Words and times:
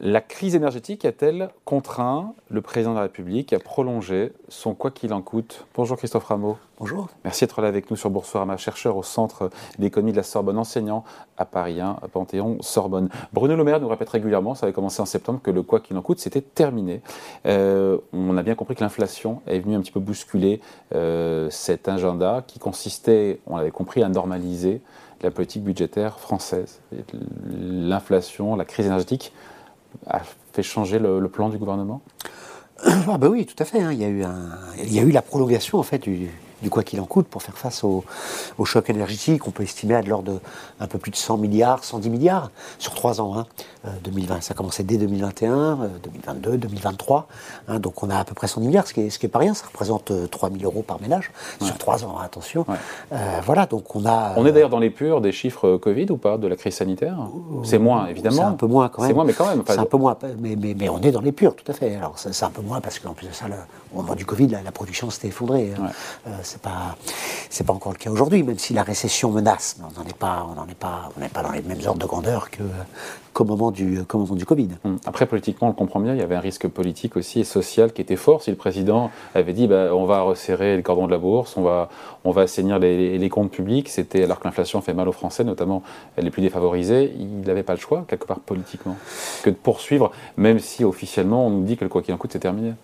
La 0.00 0.20
crise 0.20 0.54
énergétique 0.54 1.04
a-t-elle 1.04 1.48
contraint 1.64 2.34
le 2.50 2.62
président 2.62 2.92
de 2.92 2.96
la 2.96 3.02
République 3.02 3.52
à 3.52 3.58
prolonger 3.58 4.32
son 4.48 4.72
quoi 4.74 4.92
qu'il 4.92 5.12
en 5.12 5.22
coûte? 5.22 5.66
Bonjour 5.74 5.96
Christophe 5.96 6.26
Rameau. 6.26 6.56
Bonjour. 6.78 7.08
Merci 7.24 7.44
d'être 7.44 7.60
là 7.60 7.66
avec 7.66 7.90
nous 7.90 7.96
sur 7.96 8.08
Boursorama, 8.08 8.56
chercheur 8.56 8.96
au 8.96 9.02
Centre 9.02 9.50
d'économie 9.80 10.12
de 10.12 10.16
la 10.16 10.22
Sorbonne, 10.22 10.56
enseignant 10.56 11.02
à 11.36 11.44
Paris 11.44 11.80
1, 11.80 11.96
à 12.00 12.06
Panthéon-Sorbonne. 12.06 13.08
Bruno 13.32 13.56
Le 13.56 13.64
Maire 13.64 13.80
nous 13.80 13.88
répète 13.88 14.10
régulièrement, 14.10 14.54
ça 14.54 14.66
avait 14.66 14.72
commencé 14.72 15.02
en 15.02 15.04
septembre, 15.04 15.40
que 15.42 15.50
le 15.50 15.62
quoi 15.62 15.80
qu'il 15.80 15.96
en 15.96 16.02
coûte, 16.02 16.20
c'était 16.20 16.42
terminé. 16.42 17.02
Euh, 17.46 17.98
on 18.12 18.36
a 18.36 18.44
bien 18.44 18.54
compris 18.54 18.76
que 18.76 18.82
l'inflation 18.82 19.42
est 19.48 19.58
venue 19.58 19.74
un 19.74 19.80
petit 19.80 19.90
peu 19.90 19.98
bousculer 19.98 20.60
euh, 20.94 21.50
cet 21.50 21.88
agenda 21.88 22.44
qui 22.46 22.60
consistait, 22.60 23.40
on 23.48 23.56
l'avait 23.56 23.72
compris, 23.72 24.04
à 24.04 24.08
normaliser 24.08 24.80
la 25.22 25.32
politique 25.32 25.64
budgétaire 25.64 26.20
française. 26.20 26.80
L'inflation, 27.50 28.54
la 28.54 28.64
crise 28.64 28.86
énergétique 28.86 29.32
a 30.06 30.20
fait 30.52 30.62
changer 30.62 30.98
le, 30.98 31.26
plan 31.28 31.48
du 31.48 31.58
gouvernement? 31.58 32.02
Ah 32.84 33.18
ben 33.18 33.28
oui, 33.28 33.44
tout 33.44 33.60
à 33.60 33.64
fait. 33.64 33.80
Hein. 33.80 33.92
Il, 33.92 33.98
y 33.98 34.04
a 34.04 34.08
eu 34.08 34.24
il 34.84 34.92
y 34.92 35.00
a 35.00 35.02
eu 35.02 35.10
la 35.10 35.22
prolongation 35.22 35.78
en 35.78 35.82
fait 35.82 35.98
du, 35.98 36.28
du 36.62 36.70
quoi 36.70 36.82
qu'il 36.82 37.00
en 37.00 37.04
coûte 37.04 37.26
pour 37.26 37.42
faire 37.42 37.56
face 37.56 37.84
au, 37.84 38.04
choc 38.64 38.90
énergétique. 38.90 39.46
On 39.46 39.50
peut 39.50 39.62
estimer 39.62 39.94
à 39.94 40.02
de 40.02 40.08
l'ordre 40.08 40.40
d'un 40.80 40.86
peu 40.86 40.98
plus 40.98 41.10
de 41.10 41.16
100 41.16 41.38
milliards, 41.38 41.84
110 41.84 42.10
milliards 42.10 42.50
sur 42.78 42.94
trois 42.94 43.20
ans. 43.20 43.38
Hein. 43.38 43.46
2020, 44.04 44.34
euh, 44.34 44.40
ça 44.40 44.52
a 44.52 44.54
commencé 44.54 44.82
dès 44.82 44.96
2021, 44.96 45.90
2022, 46.02 46.58
2023. 46.58 47.28
donc 47.78 48.02
on 48.02 48.10
a 48.10 48.18
à 48.18 48.24
peu 48.24 48.34
près 48.34 48.48
110 48.48 48.66
milliards, 48.66 48.86
ce 48.86 48.94
qui 48.94 49.00
n'est 49.00 49.06
est 49.06 49.28
pas 49.28 49.38
rien. 49.38 49.54
Ça 49.54 49.66
représente 49.66 50.12
3 50.30 50.48
euh, 50.48 50.52
000 50.52 50.64
euros 50.64 50.82
par 50.82 51.00
ménage 51.00 51.30
sur 51.62 51.78
trois 51.78 52.04
ans, 52.04 52.16
hein, 52.18 52.22
attention. 52.24 52.66
Euh, 53.12 53.40
voilà, 53.44 53.66
donc 53.66 53.94
on 53.94 54.04
a. 54.06 54.34
On 54.36 54.46
est 54.46 54.52
d'ailleurs 54.52 54.68
dans 54.68 54.78
les 54.78 54.90
purs 54.90 55.20
des 55.20 55.32
chiffres 55.32 55.76
Covid 55.76 56.06
ou 56.10 56.16
pas, 56.16 56.38
de 56.38 56.46
la 56.46 56.56
crise 56.56 56.74
sanitaire? 56.74 57.16
C'est 57.64 57.78
moins, 57.78 58.06
évidemment. 58.06 58.36
C'est 58.36 58.42
un 58.42 58.52
peu 58.52 58.66
moins 58.66 58.88
quand 58.88 59.02
même. 59.02 59.10
C'est 59.10 59.14
moins, 59.14 59.24
mais 59.24 59.32
quand 59.32 59.48
même. 59.48 59.62
C'est 59.66 59.78
un 59.78 59.84
peu 59.84 59.96
moins, 59.96 60.16
mais, 60.38 60.56
mais, 60.56 60.88
on 60.88 61.00
est 61.00 61.12
dans 61.12 61.20
les 61.20 61.32
purs, 61.32 61.54
tout 61.54 61.70
à 61.70 61.74
fait. 61.74 61.96
Alors 61.96 62.18
c'est 62.18 62.44
un 62.44 62.50
peu 62.50 62.62
moins 62.62 62.80
parce 62.80 62.98
qu'en 62.98 63.12
plus 63.12 63.28
de 63.28 63.32
ça, 63.32 63.46
au 63.94 64.02
moment 64.02 64.14
du 64.14 64.26
Covid, 64.26 64.48
la, 64.48 64.72
production 64.72 65.10
s'était 65.10 65.28
effondrée. 65.28 65.72
Hein 65.78 65.88
c'est 66.48 66.62
pas 66.62 66.96
c'est 67.50 67.66
pas 67.66 67.72
encore 67.72 67.92
le 67.92 67.98
cas 67.98 68.10
aujourd'hui, 68.10 68.42
même 68.42 68.58
si 68.58 68.74
la 68.74 68.82
récession 68.82 69.30
menace. 69.30 69.76
on 69.80 70.00
n'en 70.00 70.06
est 70.06 70.16
pas, 70.16 70.46
on 70.50 70.54
n'en 70.54 70.66
est 70.66 70.74
pas, 70.74 71.10
on 71.16 71.20
n'est 71.20 71.28
pas 71.28 71.42
dans 71.42 71.52
les 71.52 71.62
mêmes 71.62 71.80
ordres 71.86 72.00
de 72.00 72.06
grandeur 72.06 72.50
qu'au 72.50 73.44
moment 73.44 73.70
du 73.70 74.02
moment 74.12 74.34
du 74.34 74.44
Covid. 74.44 74.68
Hum. 74.84 74.98
Après, 75.06 75.26
politiquement, 75.26 75.68
on 75.68 75.70
le 75.70 75.76
comprend 75.76 76.00
bien. 76.00 76.14
Il 76.14 76.18
y 76.18 76.22
avait 76.22 76.34
un 76.34 76.40
risque 76.40 76.68
politique 76.68 77.16
aussi 77.16 77.40
et 77.40 77.44
social 77.44 77.92
qui 77.92 78.02
était 78.02 78.16
fort. 78.16 78.42
Si 78.42 78.50
le 78.50 78.56
président 78.56 79.10
avait 79.34 79.52
dit, 79.52 79.66
bah, 79.66 79.94
on 79.94 80.04
va 80.04 80.20
resserrer 80.20 80.76
le 80.76 80.82
cordon 80.82 81.06
de 81.06 81.12
la 81.12 81.18
bourse, 81.18 81.56
on 81.56 81.62
va, 81.62 81.88
on 82.24 82.30
va 82.30 82.42
assainir 82.42 82.78
les, 82.78 83.18
les 83.18 83.28
comptes 83.28 83.50
publics, 83.50 83.88
c'était 83.88 84.24
alors 84.24 84.40
que 84.40 84.44
l'inflation 84.44 84.80
fait 84.80 84.94
mal 84.94 85.08
aux 85.08 85.12
Français, 85.12 85.44
notamment 85.44 85.82
les 86.16 86.30
plus 86.30 86.42
défavorisés. 86.42 87.14
Il 87.18 87.40
n'avait 87.40 87.62
pas 87.62 87.74
le 87.74 87.80
choix 87.80 88.04
quelque 88.08 88.26
part 88.26 88.40
politiquement 88.40 88.96
que 89.42 89.50
de 89.50 89.56
poursuivre, 89.56 90.12
même 90.36 90.58
si 90.58 90.84
officiellement 90.84 91.46
on 91.46 91.50
nous 91.50 91.64
dit 91.64 91.76
que 91.76 91.84
le 91.84 91.90
quoi 91.90 92.02
qu'il 92.02 92.14
en 92.14 92.18
coûte, 92.18 92.32
c'est 92.32 92.38
terminé. 92.38 92.74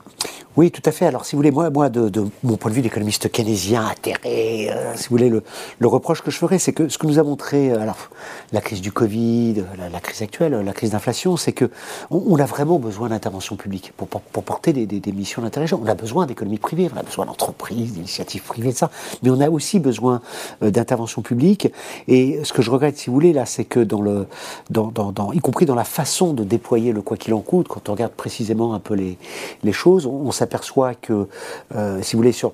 Oui, 0.57 0.71
tout 0.71 0.83
à 0.85 0.93
fait. 0.93 1.07
Alors, 1.07 1.25
si 1.25 1.35
vous 1.35 1.41
voulez, 1.41 1.51
moi, 1.51 1.69
moi 1.71 1.89
de, 1.89 2.27
mon 2.45 2.57
point 2.57 2.71
de 2.71 2.77
vue 2.77 2.83
d'économiste 2.83 3.29
keynésien, 3.29 3.85
atterré, 3.87 4.71
euh, 4.71 4.93
si 4.95 5.09
vous 5.09 5.17
voulez, 5.17 5.29
le, 5.29 5.43
reproche 5.89 6.23
que 6.23 6.31
je 6.31 6.39
ferais, 6.39 6.61
c'est 6.61 6.73
que 6.73 6.89
ce 6.89 6.97
que 6.97 7.09
nous 7.09 7.19
a 7.19 7.25
montré, 7.25 7.73
euh, 7.73 7.81
alors, 7.81 8.09
la 8.53 8.61
crise 8.61 8.81
du 8.81 8.93
Covid, 8.93 9.65
la, 9.93 10.01
crise 10.01 10.23
actuelle, 10.23 10.53
la 10.53 10.73
crise 10.73 10.91
d'inflation, 10.91 11.37
c'est 11.37 11.53
que 11.53 11.71
on, 12.11 12.37
a 12.39 12.45
vraiment 12.45 12.79
besoin 12.79 13.09
d'intervention 13.09 13.57
publique 13.57 13.93
pour, 13.97 14.07
porter 14.09 14.73
des, 14.73 15.13
missions 15.13 15.43
d'intérêt. 15.43 15.67
On 15.73 15.87
a 15.87 15.95
besoin 15.95 16.27
d'économie 16.27 16.59
privée, 16.59 16.89
on 16.95 16.99
a 16.99 17.03
besoin 17.03 17.27
d'entreprises, 17.27 17.95
d'initiatives 17.95 18.43
privées, 18.43 18.71
de 18.71 18.77
ça. 18.77 18.91
Mais 19.25 19.31
on 19.31 19.41
a 19.41 19.51
aussi 19.51 19.81
besoin 19.81 20.23
euh, 20.63 20.71
d'intervention 20.71 21.23
publique. 21.23 21.69
Et 22.07 22.39
ce 22.45 22.53
que 22.53 22.63
je 22.63 22.71
regrette, 22.71 22.97
si 22.97 23.09
vous 23.09 23.15
voulez, 23.15 23.33
là, 23.33 23.45
c'est 23.45 23.65
que 23.65 23.81
dans 23.81 24.03
le, 24.03 24.29
dans, 24.71 24.93
dans, 24.93 25.33
y 25.33 25.41
compris 25.41 25.67
dans 25.67 25.75
la 25.75 25.85
façon 25.85 26.33
de 26.33 26.45
déployer 26.45 26.93
le 26.93 27.03
quoi 27.03 27.17
qu'il 27.17 27.35
en 27.35 27.41
coûte, 27.41 27.67
quand 27.67 27.89
on 27.89 27.93
regarde 27.93 28.13
précisément 28.13 28.75
un 28.75 28.81
peu 28.81 28.95
les, 28.95 29.19
les 29.65 29.73
choses, 29.73 30.07
on, 30.07 30.27
on 30.27 30.31
s'aperçoit 30.45 30.95
que, 30.95 31.27
euh, 31.75 32.03
si 32.03 32.15
vous 32.15 32.21
voulez, 32.21 32.33
sur, 32.33 32.53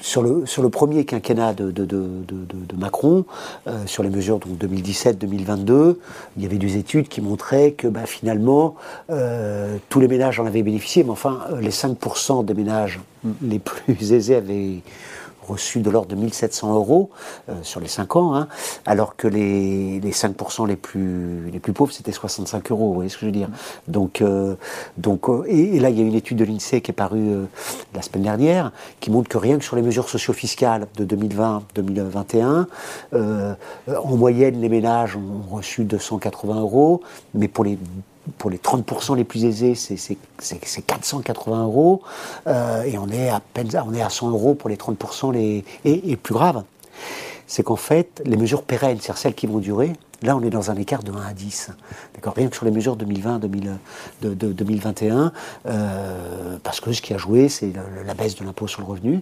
sur 0.00 0.22
le, 0.22 0.46
sur 0.46 0.62
le 0.62 0.70
premier 0.70 1.04
quinquennat 1.04 1.52
de, 1.52 1.70
de, 1.70 1.84
de, 1.84 2.76
Macron, 2.76 3.24
euh, 3.68 3.86
sur 3.86 4.02
les 4.02 4.10
mesures 4.10 4.38
2017-2022, 4.38 5.96
il 6.36 6.42
y 6.42 6.46
avait 6.46 6.58
des 6.58 6.76
études 6.78 7.08
qui 7.08 7.20
montraient 7.20 7.72
que 7.72 7.86
bah, 7.86 8.06
finalement, 8.06 8.74
euh, 9.10 9.76
tous 9.88 10.00
les 10.00 10.08
ménages 10.08 10.40
en 10.40 10.46
avaient 10.46 10.62
bénéficié, 10.62 11.04
mais 11.04 11.10
enfin, 11.10 11.40
les 11.60 11.70
5% 11.70 12.44
des 12.44 12.54
ménages 12.54 12.98
les 13.42 13.58
plus 13.58 14.12
aisés 14.12 14.36
avaient 14.36 14.80
reçu 15.46 15.80
de 15.80 15.90
l'ordre 15.90 16.08
de 16.08 16.14
1700 16.14 16.74
euros 16.74 17.10
euh, 17.48 17.54
sur 17.62 17.80
les 17.80 17.88
5 17.88 18.16
ans, 18.16 18.34
hein, 18.34 18.48
alors 18.86 19.16
que 19.16 19.28
les, 19.28 20.00
les 20.00 20.12
5% 20.12 20.66
les 20.66 20.76
plus, 20.76 21.50
les 21.50 21.58
plus 21.58 21.72
pauvres, 21.72 21.92
c'était 21.92 22.12
65 22.12 22.70
euros, 22.70 22.88
vous 22.88 22.94
voyez 22.94 23.10
ce 23.10 23.16
que 23.16 23.20
je 23.22 23.26
veux 23.26 23.32
dire. 23.32 23.48
Donc, 23.88 24.20
euh, 24.22 24.54
donc 24.96 25.28
euh, 25.28 25.44
et, 25.46 25.78
là, 25.80 25.90
il 25.90 25.98
y 25.98 26.02
a 26.02 26.04
une 26.04 26.14
étude 26.14 26.38
de 26.38 26.44
l'INSEE 26.44 26.80
qui 26.80 26.90
est 26.90 26.94
parue 26.94 27.32
la 27.94 28.02
semaine 28.02 28.22
dernière, 28.22 28.72
qui 29.00 29.10
montre 29.10 29.28
que 29.28 29.38
rien 29.38 29.58
que 29.58 29.64
sur 29.64 29.76
les 29.76 29.82
mesures 29.82 30.08
socio-fiscales 30.08 30.86
de 30.96 31.04
2020-2021, 31.04 32.66
en 33.12 34.16
moyenne, 34.16 34.60
les 34.60 34.68
ménages 34.68 35.16
ont 35.16 35.54
reçu 35.54 35.84
280 35.84 36.60
euros, 36.60 37.02
mais 37.34 37.48
pour 37.48 37.64
les 37.64 37.78
pour 38.38 38.50
les 38.50 38.58
30% 38.58 39.16
les 39.16 39.24
plus 39.24 39.44
aisés, 39.44 39.74
c'est 39.74 40.82
480 40.86 41.64
euros. 41.64 42.02
Euh, 42.46 42.82
et 42.84 42.98
on 42.98 43.08
est, 43.08 43.28
à 43.28 43.40
peine, 43.40 43.68
on 43.86 43.94
est 43.94 44.02
à 44.02 44.10
100 44.10 44.30
euros 44.30 44.54
pour 44.54 44.70
les 44.70 44.76
30% 44.76 45.32
les, 45.32 46.16
plus 46.16 46.34
grave, 46.34 46.62
c'est 47.52 47.62
qu'en 47.62 47.76
fait, 47.76 48.22
les 48.24 48.38
mesures 48.38 48.62
pérennes, 48.62 48.96
c'est-à-dire 48.98 49.18
celles 49.18 49.34
qui 49.34 49.46
vont 49.46 49.58
durer, 49.58 49.92
Là, 50.22 50.36
on 50.36 50.42
est 50.42 50.50
dans 50.50 50.70
un 50.70 50.76
écart 50.76 51.02
de 51.02 51.10
1 51.10 51.16
à 51.20 51.32
10. 51.32 51.70
D'accord? 52.14 52.34
Rien 52.36 52.46
que 52.46 52.54
sur 52.54 52.64
les 52.64 52.70
mesures 52.70 52.94
2020, 52.94 53.40
2021, 53.40 55.32
euh, 55.66 56.58
parce 56.62 56.80
que 56.80 56.92
ce 56.92 57.02
qui 57.02 57.12
a 57.12 57.18
joué, 57.18 57.48
c'est 57.48 57.72
la, 58.06 58.14
baisse 58.14 58.36
de 58.36 58.44
l'impôt 58.44 58.68
sur 58.68 58.82
le 58.82 58.86
revenu, 58.86 59.20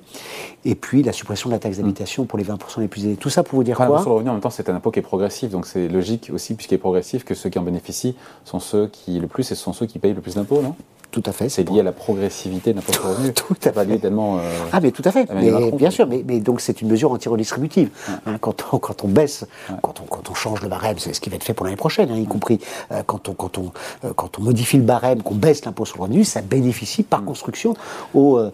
et 0.66 0.74
puis 0.74 1.02
la 1.02 1.12
suppression 1.12 1.48
de 1.48 1.54
la 1.54 1.58
taxe 1.58 1.78
d'habitation 1.78 2.26
pour 2.26 2.38
les 2.38 2.44
20% 2.44 2.80
les 2.80 2.88
plus 2.88 3.06
élevés. 3.06 3.16
Tout 3.16 3.30
ça 3.30 3.42
pour 3.42 3.56
vous 3.56 3.64
dire 3.64 3.76
quoi? 3.76 3.86
L'impôt 3.86 4.02
sur 4.02 4.10
le 4.10 4.16
revenu, 4.16 4.28
en 4.28 4.34
même 4.34 4.42
temps, 4.42 4.50
c'est 4.50 4.68
un 4.68 4.74
impôt 4.74 4.90
qui 4.90 4.98
est 4.98 5.02
progressif, 5.02 5.50
donc 5.50 5.64
c'est 5.64 5.88
logique 5.88 6.30
aussi, 6.30 6.54
puisqu'il 6.54 6.74
est 6.74 6.78
progressif, 6.78 7.24
que 7.24 7.32
ceux 7.32 7.48
qui 7.48 7.58
en 7.58 7.62
bénéficient 7.62 8.14
sont 8.44 8.60
ceux 8.60 8.88
qui 8.88 9.18
le 9.18 9.26
plus 9.26 9.50
et 9.50 9.54
ce 9.54 9.62
sont 9.62 9.72
ceux 9.72 9.86
qui 9.86 9.98
payent 9.98 10.12
le 10.12 10.20
plus 10.20 10.34
d'impôts, 10.34 10.60
non? 10.60 10.76
Tout 11.10 11.22
à 11.26 11.32
fait. 11.32 11.48
C'est 11.48 11.68
lié 11.68 11.80
à 11.80 11.82
la 11.82 11.92
progressivité 11.92 12.72
de 12.72 12.76
l'impôt 12.76 12.92
sur 12.92 13.04
le 13.04 13.10
revenu. 13.10 13.32
tout 13.32 13.56
à 13.64 13.72
fait. 13.72 13.98
Tellement, 13.98 14.38
euh, 14.38 14.42
ah, 14.72 14.80
mais 14.80 14.90
tout 14.90 15.02
à 15.04 15.10
fait. 15.10 15.28
Mais, 15.34 15.70
bien 15.72 15.90
sûr, 15.90 16.06
mais, 16.06 16.24
mais 16.26 16.40
donc 16.40 16.60
c'est 16.60 16.80
une 16.80 16.88
mesure 16.88 17.12
anti-redistributive. 17.12 17.90
Hein, 18.26 18.38
quand, 18.40 18.64
on, 18.72 18.78
quand 18.78 19.04
on 19.04 19.08
baisse, 19.08 19.46
quand, 19.82 20.00
on, 20.00 20.04
quand 20.04 20.30
on 20.30 20.34
change 20.34 20.62
le 20.62 20.68
barème, 20.68 20.98
c'est 20.98 21.12
ce 21.12 21.20
qui 21.20 21.30
va 21.30 21.36
être 21.36 21.44
fait 21.44 21.54
pour 21.54 21.66
l'année 21.66 21.76
prochaine, 21.76 22.10
hein, 22.10 22.16
y 22.16 22.26
compris 22.26 22.60
euh, 22.92 23.02
quand, 23.04 23.28
on, 23.28 23.34
quand, 23.34 23.58
on, 23.58 23.72
euh, 24.04 24.12
quand 24.14 24.38
on 24.38 24.42
modifie 24.42 24.76
le 24.76 24.84
barème, 24.84 25.22
qu'on 25.22 25.34
baisse 25.34 25.64
l'impôt 25.64 25.84
sur 25.84 25.98
le 25.98 26.02
revenu, 26.04 26.24
ça 26.24 26.42
bénéficie 26.42 27.02
par 27.02 27.24
construction 27.24 27.74
aux, 28.14 28.38
à 28.38 28.52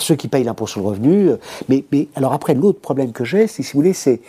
ceux 0.00 0.16
qui 0.16 0.28
payent 0.28 0.44
l'impôt 0.44 0.66
sur 0.66 0.80
le 0.80 0.86
revenu. 0.86 1.30
Mais, 1.68 1.84
mais 1.90 2.08
alors 2.14 2.32
après, 2.32 2.54
l'autre 2.54 2.80
problème 2.80 3.12
que 3.12 3.24
j'ai, 3.24 3.46
si 3.46 3.62
vous 3.62 3.70
voulez, 3.74 3.92
c'est 3.92 4.20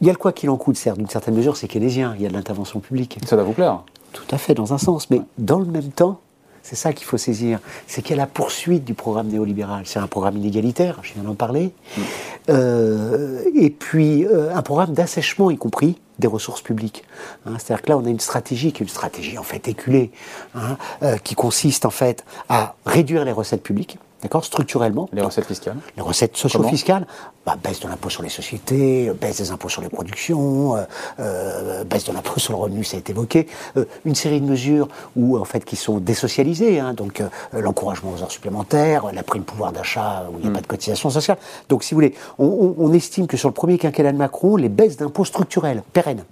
il 0.00 0.06
y 0.06 0.10
a 0.10 0.12
le 0.12 0.18
quoi 0.18 0.32
qu'il 0.32 0.50
en 0.50 0.56
coûte, 0.56 0.76
certes, 0.76 0.98
d'une 0.98 1.08
certaine 1.08 1.34
mesure, 1.34 1.56
c'est 1.56 1.68
keynésien, 1.68 2.14
il 2.16 2.22
y 2.22 2.26
a 2.26 2.28
de 2.28 2.34
l'intervention 2.34 2.80
publique. 2.80 3.18
Ça 3.24 3.36
va 3.36 3.44
vous 3.44 3.52
plaire 3.52 3.82
tout 4.16 4.34
à 4.34 4.38
fait, 4.38 4.54
dans 4.54 4.72
un 4.72 4.78
sens. 4.78 5.10
Mais 5.10 5.20
dans 5.38 5.58
le 5.58 5.66
même 5.66 5.90
temps, 5.90 6.20
c'est 6.62 6.76
ça 6.76 6.92
qu'il 6.92 7.06
faut 7.06 7.16
saisir. 7.16 7.60
C'est 7.86 8.02
qu'il 8.02 8.16
y 8.16 8.18
a 8.18 8.22
la 8.22 8.26
poursuite 8.26 8.84
du 8.84 8.94
programme 8.94 9.28
néolibéral. 9.28 9.82
C'est 9.84 10.00
un 10.00 10.08
programme 10.08 10.36
inégalitaire, 10.36 10.98
je 11.02 11.14
viens 11.14 11.22
d'en 11.22 11.34
parler. 11.34 11.72
Mm. 11.96 12.00
Euh, 12.48 13.42
et 13.54 13.70
puis 13.70 14.24
euh, 14.24 14.54
un 14.54 14.62
programme 14.62 14.92
d'assèchement, 14.92 15.50
y 15.50 15.56
compris 15.56 15.98
des 16.18 16.26
ressources 16.26 16.62
publiques. 16.62 17.04
Hein. 17.44 17.52
C'est-à-dire 17.58 17.82
que 17.82 17.88
là, 17.90 17.98
on 17.98 18.04
a 18.04 18.08
une 18.08 18.20
stratégie 18.20 18.72
qui 18.72 18.82
est 18.82 18.86
une 18.86 18.90
stratégie 18.90 19.38
en 19.38 19.42
fait 19.42 19.68
éculée, 19.68 20.10
hein, 20.54 20.76
euh, 21.02 21.18
qui 21.18 21.34
consiste 21.34 21.84
en 21.84 21.90
fait 21.90 22.24
à 22.48 22.74
réduire 22.84 23.24
les 23.24 23.32
recettes 23.32 23.62
publiques 23.62 23.98
D'accord 24.26 24.44
Structurellement. 24.44 25.08
Les 25.12 25.22
recettes 25.22 25.44
fiscales 25.44 25.76
Les 25.96 26.02
recettes 26.02 26.36
socio-fiscales 26.36 27.06
bah, 27.46 27.56
Baisse 27.62 27.78
de 27.78 27.86
l'impôt 27.86 28.10
sur 28.10 28.24
les 28.24 28.28
sociétés, 28.28 29.12
baisse 29.20 29.36
des 29.36 29.52
impôts 29.52 29.68
sur 29.68 29.82
les 29.82 29.88
productions, 29.88 30.74
euh, 30.74 30.82
euh, 31.20 31.84
baisse 31.84 32.02
de 32.06 32.12
l'impôt 32.12 32.40
sur 32.40 32.52
le 32.52 32.58
revenu, 32.58 32.82
ça 32.82 32.96
a 32.96 32.98
été 32.98 33.12
évoqué. 33.12 33.46
Euh, 33.76 33.84
une 34.04 34.16
série 34.16 34.40
de 34.40 34.46
mesures 34.46 34.88
où, 35.14 35.38
en 35.38 35.44
fait, 35.44 35.64
qui 35.64 35.76
sont 35.76 35.98
désocialisées, 35.98 36.80
hein, 36.80 36.92
donc 36.92 37.22
l'encouragement 37.52 38.14
aux 38.18 38.20
heures 38.20 38.32
supplémentaires, 38.32 39.12
la 39.12 39.22
prime 39.22 39.44
pouvoir 39.44 39.70
d'achat 39.70 40.26
où 40.32 40.38
il 40.38 40.40
n'y 40.40 40.46
a 40.48 40.50
mm. 40.50 40.54
pas 40.54 40.60
de 40.60 40.66
cotisation 40.66 41.08
sociale. 41.08 41.38
Donc, 41.68 41.84
si 41.84 41.94
vous 41.94 41.98
voulez, 41.98 42.14
on, 42.40 42.92
estime 42.92 43.28
que 43.28 43.36
sur 43.36 43.48
le 43.48 43.54
premier 43.54 43.78
quinquennat 43.78 44.10
de 44.10 44.18
Macron, 44.18 44.56
les 44.56 44.68
baisses 44.68 44.96
d'impôts 44.96 45.24
structurelles, 45.24 45.84
pérennes, 45.92 46.24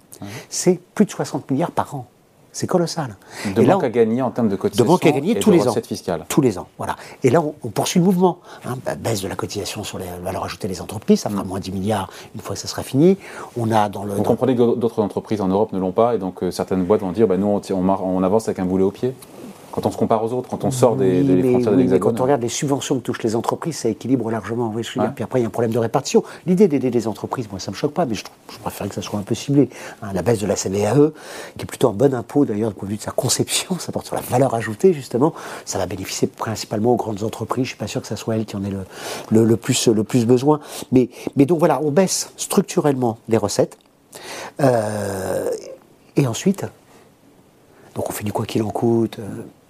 c'est 0.49 0.81
plus 0.95 1.05
de 1.05 1.11
60 1.11 1.49
milliards 1.49 1.71
par 1.71 1.95
an. 1.95 2.07
C'est 2.55 2.67
colossal. 2.67 3.17
De 3.53 3.61
et 3.61 3.65
manque 3.65 3.83
à 3.83 3.89
gagner 3.89 4.21
en 4.21 4.31
termes 4.31 4.47
de 4.47 4.55
cotisation. 4.55 4.85
De 4.85 4.89
manque 4.89 5.05
à 5.05 5.11
gagner 5.11 5.37
tous 5.37 5.51
les 5.51 5.67
ans. 5.67 5.75
Fiscale. 5.85 6.23
Tous 6.29 6.39
les 6.39 6.57
ans. 6.57 6.69
Voilà. 6.77 6.95
Et 7.21 7.29
là, 7.29 7.43
on, 7.43 7.69
poursuit 7.69 7.99
le 7.99 8.05
mouvement. 8.05 8.39
Hein. 8.65 8.77
Bah, 8.85 8.95
baisse 8.95 9.21
de 9.21 9.27
la 9.27 9.35
cotisation 9.35 9.83
sur 9.83 9.99
les 9.99 10.05
valeurs 10.23 10.45
ajoutées 10.45 10.69
des 10.69 10.79
entreprises, 10.81 11.19
ça 11.19 11.29
fera 11.29 11.43
mm. 11.43 11.47
moins 11.47 11.59
10 11.59 11.73
milliards 11.73 12.09
une 12.33 12.39
fois 12.39 12.55
que 12.55 12.61
ça 12.61 12.69
sera 12.69 12.81
fini. 12.81 13.17
On 13.57 13.73
a 13.73 13.89
dans 13.89 14.05
le. 14.05 14.13
Vous 14.13 14.23
comprenez 14.23 14.55
que 14.55 14.75
d'autres 14.77 15.01
entreprises 15.01 15.41
en 15.41 15.49
Europe 15.49 15.73
ne 15.73 15.79
l'ont 15.79 15.91
pas, 15.91 16.15
et 16.15 16.17
donc 16.17 16.43
euh, 16.43 16.49
certaines 16.49 16.85
boîtes 16.85 17.01
vont 17.01 17.11
dire 17.11 17.27
bah, 17.27 17.35
nous, 17.35 17.47
on, 17.47 17.61
on, 17.73 18.23
avance 18.23 18.47
avec 18.47 18.59
un 18.59 18.65
boulet 18.65 18.85
au 18.85 18.91
pied 18.91 19.13
quand 19.75 19.85
on 19.85 19.91
se 19.91 19.97
compare 19.97 20.23
aux 20.23 20.31
autres, 20.31 20.47
quand 20.49 20.63
on 20.63 20.71
sort 20.71 20.95
des, 20.95 21.21
des 21.21 21.33
mais, 21.35 21.49
frontières 21.51 21.71
de 21.71 21.75
oui, 21.75 21.83
l'Hexagone. 21.83 22.13
quand 22.13 22.19
on 22.21 22.23
regarde 22.23 22.41
les 22.41 22.47
subventions 22.49 22.95
que 22.95 23.01
touchent 23.03 23.23
les 23.23 23.35
entreprises, 23.35 23.75
ça 23.79 23.89
équilibre 23.89 24.31
largement. 24.31 24.69
que 24.69 24.81
je 24.81 24.89
Puis 24.89 25.23
après, 25.23 25.39
il 25.39 25.43
y 25.43 25.45
a 25.45 25.47
un 25.47 25.51
problème 25.51 25.73
de 25.73 25.79
répartition. 25.79 26.23
L'idée 26.45 26.69
d'aider 26.69 26.89
les 26.89 27.07
entreprises, 27.07 27.49
moi, 27.51 27.59
ça 27.59 27.71
me 27.71 27.75
choque 27.75 27.91
pas, 27.91 28.05
mais 28.05 28.15
je, 28.15 28.23
trouve- 28.23 28.35
je 28.53 28.57
préfère 28.59 28.87
que 28.87 28.95
ça 28.95 29.01
soit 29.01 29.19
un 29.19 29.23
peu 29.23 29.35
ciblé. 29.35 29.69
Hein, 30.01 30.11
la 30.13 30.21
baisse 30.21 30.39
de 30.39 30.47
la 30.47 30.55
CVAE, 30.55 31.11
qui 31.57 31.63
est 31.63 31.65
plutôt 31.65 31.89
un 31.89 31.93
bon 31.93 32.13
impôt 32.13 32.45
d'ailleurs 32.45 32.69
du 32.69 32.75
point 32.75 32.87
de 32.87 32.91
vue 32.93 32.97
de 32.97 33.03
sa 33.03 33.11
conception, 33.11 33.77
ça 33.79 33.91
porte 33.91 34.05
sur 34.05 34.15
la 34.15 34.21
valeur 34.21 34.55
ajoutée 34.55 34.93
justement, 34.93 35.33
ça 35.65 35.77
va 35.77 35.85
bénéficier 35.87 36.27
principalement 36.29 36.93
aux 36.93 36.97
grandes 36.97 37.23
entreprises. 37.23 37.65
Je 37.65 37.69
suis 37.71 37.77
pas 37.77 37.87
sûr 37.87 38.01
que 38.01 38.07
ça 38.07 38.15
soit 38.15 38.37
elles 38.37 38.45
qui 38.45 38.55
en 38.55 38.63
aient 38.63 38.69
le, 38.71 38.85
le, 39.31 39.43
le 39.43 39.57
plus, 39.57 39.89
le 39.89 40.03
plus 40.05 40.25
besoin. 40.25 40.61
Mais, 40.93 41.09
mais 41.35 41.45
donc 41.45 41.59
voilà, 41.59 41.81
on 41.83 41.91
baisse 41.91 42.31
structurellement 42.37 43.17
les 43.27 43.37
recettes. 43.37 43.77
Euh, 44.61 45.49
et 46.15 46.27
ensuite, 46.27 46.65
donc 47.95 48.09
on 48.09 48.13
fait 48.13 48.23
du 48.23 48.31
quoi 48.31 48.45
qu'il 48.45 48.63
en 48.63 48.69
coûte. 48.69 49.19
euh, 49.19 49.23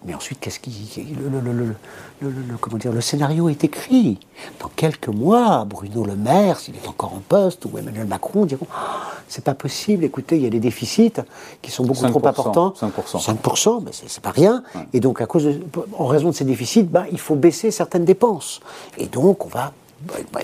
mais 0.05 0.13
ensuite, 0.13 0.39
qu'est-ce 0.39 0.59
qui. 0.59 0.71
Le, 1.19 1.39
le- 1.51 2.57
comment 2.61 2.77
dire, 2.77 2.91
le 2.93 3.01
scénario 3.01 3.49
est 3.49 3.63
écrit. 3.63 4.19
Dans 4.59 4.69
quelques 4.75 5.07
mois, 5.09 5.65
Bruno 5.65 6.05
Le 6.05 6.15
Maire, 6.15 6.59
s'il 6.59 6.75
est 6.75 6.87
encore 6.87 7.13
en 7.13 7.21
poste, 7.27 7.65
ou 7.65 7.77
Emmanuel 7.77 8.07
Macron 8.07 8.45
diront 8.45 8.67
Ah, 8.73 9.01
c'est 9.27 9.43
pas 9.43 9.53
possible, 9.55 10.03
écoutez, 10.03 10.37
il 10.37 10.43
y 10.43 10.47
a 10.47 10.49
des 10.49 10.59
déficits 10.59 11.13
qui 11.61 11.71
sont 11.71 11.83
beaucoup 11.85 12.07
trop 12.07 12.19
5%, 12.19 12.27
importants. 12.29 12.73
5%. 12.79 13.19
5%, 13.19 13.81
mais 13.83 13.91
c'est 13.93 14.21
pas 14.21 14.31
rien. 14.31 14.63
Et 14.93 14.99
donc, 14.99 15.21
à 15.21 15.25
cause 15.25 15.45
de- 15.45 15.61
en 15.97 16.05
raison 16.07 16.29
de 16.29 16.35
ces 16.35 16.45
déficits, 16.45 16.83
ben, 16.83 17.05
il 17.11 17.19
faut 17.19 17.35
baisser 17.35 17.71
certaines 17.71 18.05
dépenses. 18.05 18.59
Et 18.97 19.07
donc, 19.07 19.45
on 19.45 19.49
va. 19.49 19.73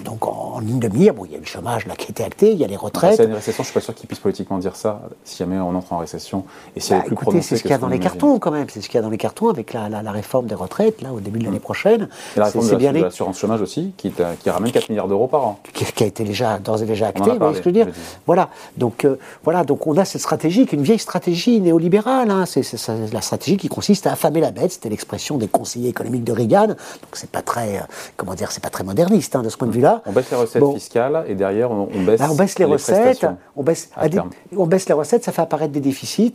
Donc, 0.06 0.26
en, 0.28 0.60
ligne 0.60 0.80
de 0.80 0.88
mire, 0.88 1.14
bon, 1.14 1.26
il 1.26 1.32
y 1.34 1.36
a 1.36 1.38
le 1.38 1.46
chômage 1.46 1.86
là, 1.86 1.96
qui 1.96 2.08
a 2.08 2.10
été 2.12 2.24
acté, 2.24 2.52
il 2.54 2.58
y 2.58 2.64
a 2.64 2.68
les 2.68 2.74
Face 2.76 2.84
retraites. 2.84 3.20
à 3.20 3.24
une 3.24 3.34
récession, 3.34 3.64
je 3.64 3.68
suis 3.70 3.74
pas 3.74 3.82
sûr 3.82 3.94
qu'ils 3.94 4.08
puissent 4.08 4.20
politiquement 4.20 4.58
dire 4.58 4.76
ça 4.76 5.02
si 5.26 5.38
jamais 5.38 5.60
on 5.60 5.76
entre 5.76 5.92
en 5.94 5.98
récession 5.98 6.46
et 6.76 6.80
si 6.80 6.92
Bah, 6.94 7.04
écoutez, 7.06 7.42
c'est 7.42 7.58
ce 7.58 7.62
qu'il 7.62 7.72
y 7.72 7.74
a 7.74 7.78
dans 7.78 7.88
les 7.90 8.00
cartons 8.00 8.40
quand 8.40 8.52
même. 8.52 8.68
C'est 8.70 8.82
ce 8.82 8.88
qu'il 8.88 8.96
y 8.96 9.00
a 9.00 9.02
dans 9.02 9.10
les 9.10 9.18
cartons 9.18 9.50
avec 9.50 9.74
la, 9.74 9.90
la- 9.90 10.02
la 10.02 10.12
réforme 10.12 10.48
des 10.48 10.56
retraites, 10.56 11.02
là, 11.02 11.12
au 11.14 11.20
début 11.20 11.40
de 11.40 11.46
l'année 11.46 11.60
prochaine. 11.60 12.08
Et 12.36 12.40
la 12.40 12.46
C'est- 12.46 12.60
réforme 12.60 12.66
c'est 12.66 12.72
de 12.74 12.78
bien 12.78 12.92
les- 12.94 13.02
l'assurance 13.02 13.38
chômage 13.38 13.62
aussi, 13.62 13.94
qui, 13.98 14.12
qui 14.42 14.50
ramène 14.50 14.72
4 14.72 14.90
milliards 14.90 15.08
d'euros 15.10 15.28
par 15.28 15.44
an. 15.46 15.60
qui, 15.74 15.86
qui 15.86 16.04
a 16.04 16.08
été 16.08 16.24
déjà 16.24 16.58
d'ores 16.58 16.82
et 16.82 16.86
déjà 16.86 17.08
acté, 17.08 17.30
vous 17.30 17.38
voyez 17.38 17.54
ce 17.56 17.60
que 17.60 17.64
je 17.66 17.70
veux 17.70 17.86
dire. 17.86 17.88
Voilà. 18.26 18.50
Donc 18.78 19.06
euh, 19.06 19.20
voilà. 19.44 19.64
Donc 19.64 19.86
on 19.86 19.98
a 19.98 20.06
cette 20.06 20.22
stratégie, 20.22 20.66
qui 20.66 20.76
est 20.76 20.78
une 20.78 20.84
vieille 20.84 20.98
stratégie 21.00 21.60
néolibérale. 21.60 22.32
hein. 22.32 22.46
C'est 22.46 22.64
c'est 22.64 23.12
la 23.12 23.22
stratégie 23.22 23.58
qui 23.58 23.68
consiste 23.68 24.08
à 24.08 24.14
affamer 24.14 24.40
la 24.40 24.52
bête. 24.52 24.72
C'était 24.72 24.90
l'expression 24.90 25.38
des 25.38 25.48
conseillers 25.48 25.90
économiques 25.90 26.24
de 26.24 26.32
Reagan. 26.32 26.68
Donc 26.68 26.78
c'est 27.14 27.30
pas 27.30 27.42
très, 27.42 27.78
euh, 27.78 27.82
comment 28.18 28.34
dire, 28.34 28.52
c'est 28.52 28.64
pas 28.64 28.70
très 28.70 28.84
moderniste 28.84 29.36
hein, 29.36 29.41
de 29.42 29.50
ce 29.50 29.58
point 29.58 29.68
de 29.68 29.74
vue-là. 29.74 30.02
On 30.06 30.12
baisse 30.12 30.30
les 30.32 30.38
recettes 30.38 30.62
Bon. 30.62 30.74
fiscales 30.74 31.26
et 31.28 31.36
derrière 31.36 31.72
on, 31.72 31.88
on 31.94 32.04
baisse, 32.04 32.22
on 32.30 32.36
baisse 32.36 32.58
les, 32.60 32.66
recettes, 32.66 33.26
on 33.56 33.64
baisse, 33.64 33.90
des- 34.10 34.20
on 34.58 34.66
baisse 34.66 34.88
les 34.88 34.94
recettes, 34.94 35.24
ça 35.24 35.32
fait 35.32 35.42
apparaître 35.42 35.72
des 35.74 35.80
déficits, 35.80 36.34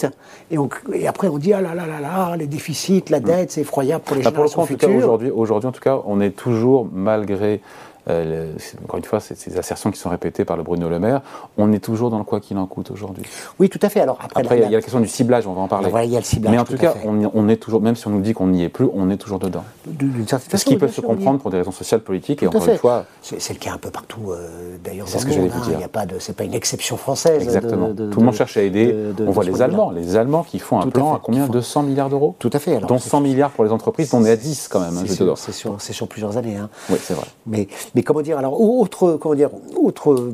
et, 0.50 0.58
on- 0.58 0.68
et 0.92 1.06
après 1.06 1.28
on 1.28 1.38
dit 1.38 1.52
ah 1.52 1.60
là 1.60 1.74
là 1.74 1.86
là 1.86 2.00
là, 2.00 2.36
les 2.36 2.46
déficits, 2.46 3.04
la 3.10 3.20
dette, 3.20 3.52
c'est 3.52 3.60
effroyable 3.62 4.02
pour 4.04 4.16
les 4.16 4.22
Bah, 4.22 4.30
pour 4.32 4.44
le 4.44 4.48
coup, 4.48 4.66
générations 4.66 5.06
futures. 5.18 5.36
aujourd'hui, 5.36 5.68
en 5.68 5.72
tout 5.72 5.80
cas, 5.80 5.98
on 6.06 6.20
est 6.20 6.30
toujours, 6.30 6.88
malgré, 6.92 7.60
euh, 8.08 8.52
c'est- 8.58 8.78
encore 8.82 8.98
une 8.98 9.04
fois, 9.04 9.20
ces, 9.20 9.34
ces 9.34 9.58
assertions 9.58 9.90
qui 9.90 9.98
sont 9.98 10.10
répétées 10.10 10.44
par 10.44 10.56
le 10.56 10.62
Bruno 10.62 10.88
Le 10.88 10.98
Maire, 10.98 11.22
on 11.58 11.72
est 11.72 11.78
toujours 11.80 12.10
dans 12.10 12.18
le 12.18 12.24
quoi 12.24 12.40
qu'il 12.40 12.56
en 12.58 12.66
coûte 12.66 12.90
aujourd'hui. 12.90 13.24
Oui, 13.58 13.68
tout 13.68 13.78
à 13.82 13.88
fait. 13.88 14.00
Alors 14.00 14.18
après, 14.22 14.42
Après, 14.42 14.58
il 14.58 14.62
y, 14.62 14.66
a- 14.66 14.70
la 14.70 14.80
question 14.82 15.00
du 15.00 15.08
ciblage, 15.08 15.46
on 15.46 15.52
va 15.54 15.62
en 15.62 15.68
parler. 15.68 15.90
Voilà, 15.90 16.04
il 16.04 16.12
y 16.12 16.16
a 16.16 16.20
le 16.20 16.24
ciblage, 16.24 16.52
Mais 16.52 16.58
en 16.58 16.64
tout 16.64 16.76
cas, 16.76 16.94
on, 17.04 17.48
est 17.48 17.56
toujours, 17.56 17.80
même 17.80 17.96
si 17.96 18.06
on 18.06 18.10
nous 18.10 18.20
dit 18.20 18.32
qu'on 18.34 18.46
n'y 18.48 18.62
est 18.64 18.68
plus, 18.68 18.86
on 18.94 19.10
est 19.10 19.16
toujours 19.16 19.38
dedans. 19.38 19.64
d'une 19.86 20.26
certaine 20.26 20.46
Ce 20.46 20.50
façon, 20.56 20.70
qui 20.70 20.76
peut 20.76 20.88
se 20.88 21.00
comprendre 21.00 21.40
pour 21.40 21.50
des 21.50 21.58
raisons 21.58 21.70
sociales, 21.72 22.00
politiques, 22.00 22.42
et 22.42 22.46
Tout 22.46 22.52
à 22.52 22.60
encore 22.60 22.68
une 22.72 22.78
fois, 22.78 23.04
C'est 23.22 23.40
c'est 23.40 23.52
le 23.52 23.58
cas 23.58 23.72
un 23.72 23.78
peu 23.78 23.90
partout, 23.90 24.30
euh, 24.30 24.76
d'ailleurs. 24.84 25.08
C'est 25.08 25.18
ce 25.18 25.26
que 25.26 25.32
j'allais 25.32 25.48
vous 25.48 25.58
hein. 25.72 25.76
dire. 25.78 25.88
C'est 26.20 26.36
pas 26.36 26.44
une 26.44 26.54
exception 26.54 26.96
française. 26.96 27.38
de- 27.38 27.42
exactement. 27.44 27.88
de- 27.88 27.92
de- 27.92 28.10
Tout 28.10 28.20
le 28.20 28.24
monde 28.26 28.34
de- 28.34 28.38
cherche 28.38 28.56
à 28.56 28.62
aider. 28.62 28.92
de- 28.92 29.12
de- 29.12 29.26
on 29.26 29.30
voit 29.30 29.44
ce 29.44 29.50
les. 29.50 29.62
Allemands, 29.62 29.90
les 29.90 30.16
Allemands 30.16 30.42
qui 30.42 30.58
font 30.58 30.80
un 30.80 30.86
plan 30.88 31.14
à 31.14 31.20
combien 31.22 31.42
qui 31.42 31.46
font- 31.46 31.52
200 31.52 31.82
milliards 31.82 32.08
d'euros? 32.08 32.34
Tout 32.38 32.50
à 32.52 32.58
fait. 32.58 32.78
Dont 32.80 32.98
c'est- 32.98 33.08
100 33.08 33.20
milliards 33.20 33.50
pour 33.50 33.64
les 33.64 33.72
entreprises, 33.72 34.12
on 34.14 34.24
est 34.24 34.30
à 34.30 34.36
10 34.36 34.68
quand 34.68 34.80
même. 34.80 34.96
hein, 34.96 35.02
C'est 35.06 35.14
sur, 35.14 35.38
c'est 35.38 35.52
c'est 35.78 35.92
sur 35.92 36.08
plusieurs 36.08 36.36
années. 36.36 36.56
hein. 36.56 36.68
Oui, 36.90 36.96
c'est 37.02 37.14
vrai. 37.14 37.26
Mais, 37.96 38.02
comment 38.02 38.20
dire 38.20 38.36
Alors, 38.38 38.60
autre, 38.60 39.18
comment 39.20 39.34
dire, 39.34 39.48
autre, 39.74 40.32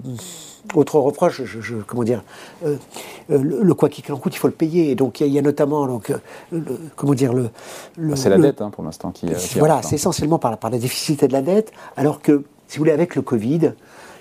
autre 0.74 0.98
reproche, 0.98 1.42
je, 1.44 1.60
je- 1.60 1.76
comment 1.76 2.02
dire, 2.02 2.22
euh, 2.66 2.76
euh, 3.30 3.38
le, 3.38 3.62
le 3.62 3.74
quoi 3.74 3.88
qu'il 3.88 4.12
en 4.12 4.16
coûte, 4.16 4.34
il 4.34 4.38
faut 4.38 4.48
le 4.48 4.52
payer. 4.52 4.90
Et 4.90 4.94
donc, 4.96 5.20
il 5.20 5.22
y 5.22 5.26
a, 5.26 5.28
il 5.28 5.32
y 5.34 5.38
a 5.38 5.42
notamment, 5.42 5.86
donc, 5.86 6.10
euh, 6.10 6.16
le- 6.50 6.64
comment 6.96 7.14
dire, 7.14 7.32
le. 7.32 7.50
le- 7.96 8.16
C'est 8.16 8.28
la 8.30 8.38
dette 8.38 8.60
hein, 8.60 8.70
pour 8.70 8.82
l'instant 8.82 9.12
qui. 9.12 9.26
qui 9.26 9.58
Voilà, 9.60 9.76
rentre, 9.76 9.86
c'est 9.88 9.94
hein. 9.94 9.96
essentiellement 9.96 10.38
par, 10.40 10.58
par 10.58 10.70
les 10.70 10.78
déficits 10.80 11.18
et 11.22 11.28
de 11.28 11.32
la 11.32 11.42
dette, 11.42 11.72
alors 11.96 12.20
que, 12.20 12.42
si 12.66 12.78
vous 12.78 12.80
voulez, 12.82 12.92
avec 12.92 13.14
le 13.14 13.22
Covid, 13.22 13.72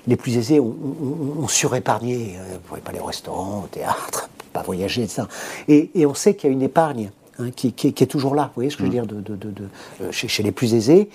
les 0.07 0.15
plus 0.15 0.37
aisés 0.37 0.59
ont, 0.59 0.67
ont- 0.67 1.43
ont 1.43 1.47
surépargné. 1.47 2.35
Vous 2.47 2.53
ne 2.53 2.57
pouvez 2.59 2.81
pas 2.81 2.91
aller 2.91 2.99
au 2.99 3.05
restaurant, 3.05 3.63
au 3.65 3.67
théâtre, 3.67 4.29
pas 4.53 4.61
voyager, 4.61 5.01
etc. 5.03 5.23
Et, 5.67 5.89
et 5.95 6.05
on 6.05 6.13
sait 6.13 6.35
qu'il 6.35 6.49
y 6.49 6.53
a 6.53 6.53
une 6.53 6.61
épargne 6.61 7.09
hein, 7.41 7.49
qui, 7.55 7.73
qui 7.73 7.87
est- 7.87 7.91
qui 7.91 8.03
est 8.03 8.07
toujours 8.07 8.35
là, 8.35 8.45
vous 8.45 8.51
voyez 8.55 8.69
ce 8.69 8.77
que 8.77 8.83
je 8.83 8.87
veux 8.87 8.91
dire, 8.93 9.05
de, 9.05 9.15
de- 9.15 9.35
de- 9.35 9.49
de- 9.51 9.63
euh, 10.01 10.11
chez, 10.11 10.27
chez 10.27 10.43
les 10.43 10.51
plus 10.51 10.73
aisés. 10.73 11.09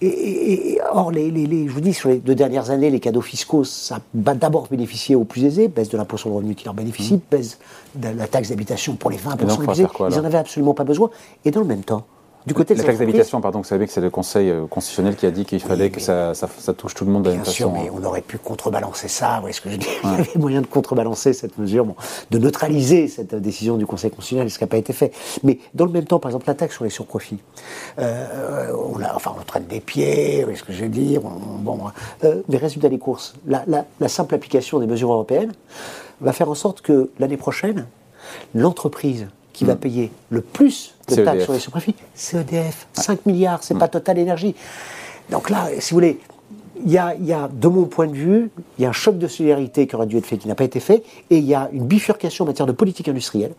Et, 0.00 0.06
et- 0.06 0.72
et- 0.74 0.80
or, 0.92 1.10
les, 1.10 1.30
les- 1.30 1.46
les- 1.46 1.66
je 1.68 1.72
vous 1.72 1.80
dis, 1.80 1.92
sur 1.94 2.08
les 2.08 2.18
deux 2.18 2.34
dernières 2.34 2.70
années, 2.70 2.90
les 2.90 3.00
cadeaux 3.00 3.20
fiscaux, 3.20 3.64
ça 3.64 4.00
va 4.14 4.34
d'abord 4.34 4.68
bénéficier 4.70 5.14
aux 5.16 5.24
plus 5.24 5.44
aisés, 5.44 5.68
baisse 5.68 5.88
de 5.88 5.96
l'impôt 5.96 6.16
sur 6.16 6.28
le 6.30 6.36
revenu 6.36 6.54
qui 6.54 6.64
leur 6.64 6.74
bénéficie, 6.74 7.20
baisse 7.30 7.58
de 7.94 8.08
la 8.08 8.26
taxe 8.26 8.48
d'habitation 8.50 8.94
pour 8.96 9.10
les 9.10 9.16
20% 9.18 9.46
donc, 9.46 9.60
les 9.60 9.66
plus 9.66 9.72
aisés. 9.72 9.86
quoi, 9.92 10.08
Ils 10.10 10.16
n'en 10.16 10.24
avaient 10.24 10.38
absolument 10.38 10.74
pas 10.74 10.84
besoin. 10.84 11.10
Et 11.44 11.50
dans 11.50 11.60
le 11.60 11.66
même 11.66 11.82
temps, 11.84 12.04
du 12.46 12.52
côté 12.52 12.74
de 12.74 12.78
La 12.80 12.84
taxe 12.84 12.98
d'habitation, 12.98 13.40
pardon, 13.40 13.58
vous 13.60 13.64
savez 13.64 13.86
que 13.86 13.92
c'est 13.92 14.02
le 14.02 14.10
Conseil 14.10 14.50
euh, 14.50 14.66
constitutionnel 14.66 15.16
qui 15.16 15.24
a 15.24 15.30
dit 15.30 15.44
qu'il 15.46 15.60
fallait 15.60 15.88
que 15.90 15.98
ça, 16.00 16.34
ça- 16.34 16.48
ça 16.58 16.74
touche 16.74 16.94
tout 16.94 17.04
le 17.06 17.10
monde 17.10 17.22
de 17.22 17.30
la 17.30 17.36
même 17.36 17.44
sûr, 17.46 17.70
façon. 17.70 17.82
mais 17.82 17.90
on 17.90 18.04
aurait 18.04 18.20
pu 18.20 18.36
contrebalancer 18.36 19.08
ça, 19.08 19.36
vous 19.36 19.40
voyez 19.42 19.54
ce 19.54 19.62
que 19.62 19.70
je 19.70 19.74
veux 19.74 19.80
dire 19.80 19.88
Il 20.04 20.10
y 20.10 20.14
avait 20.14 20.30
moyen 20.36 20.60
de 20.60 20.66
contrebalancer 20.66 21.32
cette 21.32 21.56
mesure, 21.56 21.86
bon, 21.86 21.96
de 22.30 22.38
neutraliser 22.38 23.08
cette 23.08 23.34
décision 23.34 23.76
du 23.78 23.86
Conseil 23.86 24.10
constitutionnel, 24.10 24.50
ce 24.50 24.58
qui 24.58 24.64
n'a 24.64 24.68
pas 24.68 24.76
été 24.76 24.92
fait. 24.92 25.12
Mais 25.42 25.58
dans 25.72 25.86
le 25.86 25.92
même 25.92 26.04
temps, 26.04 26.18
par 26.18 26.30
exemple, 26.30 26.44
la 26.46 26.54
taxe 26.54 26.74
sur 26.74 26.84
les 26.84 26.90
surprofits, 26.90 27.38
euh, 27.98 28.72
on, 28.92 28.98
la- 28.98 29.16
enfin, 29.16 29.34
on 29.40 29.42
traîne 29.44 29.64
des 29.66 29.80
pieds, 29.80 30.36
vous 30.40 30.42
voyez 30.44 30.58
ce 30.58 30.64
que 30.64 30.72
je 30.72 30.82
veux 30.82 30.88
dire 30.90 31.22
on- 31.24 31.58
bon, 31.58 31.80
euh, 32.24 32.42
Mais 32.48 32.58
résultat 32.58 32.88
des 32.90 32.98
courses, 32.98 33.34
la, 33.46 33.64
la- 33.66 33.86
la 34.00 34.08
simple 34.08 34.34
application 34.34 34.78
des 34.80 34.86
mesures 34.86 35.12
européennes 35.12 35.52
va 36.20 36.32
faire 36.32 36.50
en 36.50 36.54
sorte 36.54 36.82
que 36.82 37.10
l'année 37.18 37.36
prochaine, 37.38 37.86
l'entreprise 38.54 39.26
qui 39.52 39.64
va 39.64 39.76
payer 39.76 40.10
le 40.30 40.40
plus 40.40 40.93
de 41.08 41.24
taxes 41.24 41.44
sur 41.44 41.52
les 41.52 41.58
surprofits, 41.58 41.94
c'est 42.14 42.38
EDF. 42.40 42.86
5 42.94 43.26
milliards, 43.26 43.62
c'est 43.62 43.78
pas 43.78 43.88
Total 43.88 44.18
Énergie. 44.18 44.54
Donc 45.30 45.50
là, 45.50 45.68
si 45.78 45.90
vous 45.90 45.96
voulez, 45.96 46.20
il 46.84 46.90
y, 46.90 46.98
a, 46.98 47.14
il 47.14 47.24
y 47.24 47.32
a, 47.32 47.48
de 47.48 47.68
mon 47.68 47.84
point 47.84 48.06
de 48.08 48.14
vue, 48.14 48.50
il 48.78 48.82
y 48.82 48.84
a 48.84 48.88
un 48.88 48.92
choc 48.92 49.16
de 49.16 49.28
solidarité 49.28 49.86
qui 49.86 49.94
aurait 49.94 50.06
dû 50.06 50.16
être 50.18 50.26
fait, 50.26 50.36
qui 50.38 50.48
n'a 50.48 50.54
pas 50.56 50.64
été 50.64 50.80
fait, 50.80 51.04
et 51.30 51.38
il 51.38 51.44
y 51.44 51.54
a 51.54 51.68
une 51.72 51.86
bifurcation 51.86 52.44
en 52.44 52.48
matière 52.48 52.66
de 52.66 52.72
politique 52.72 53.08
industrielle, 53.08 53.52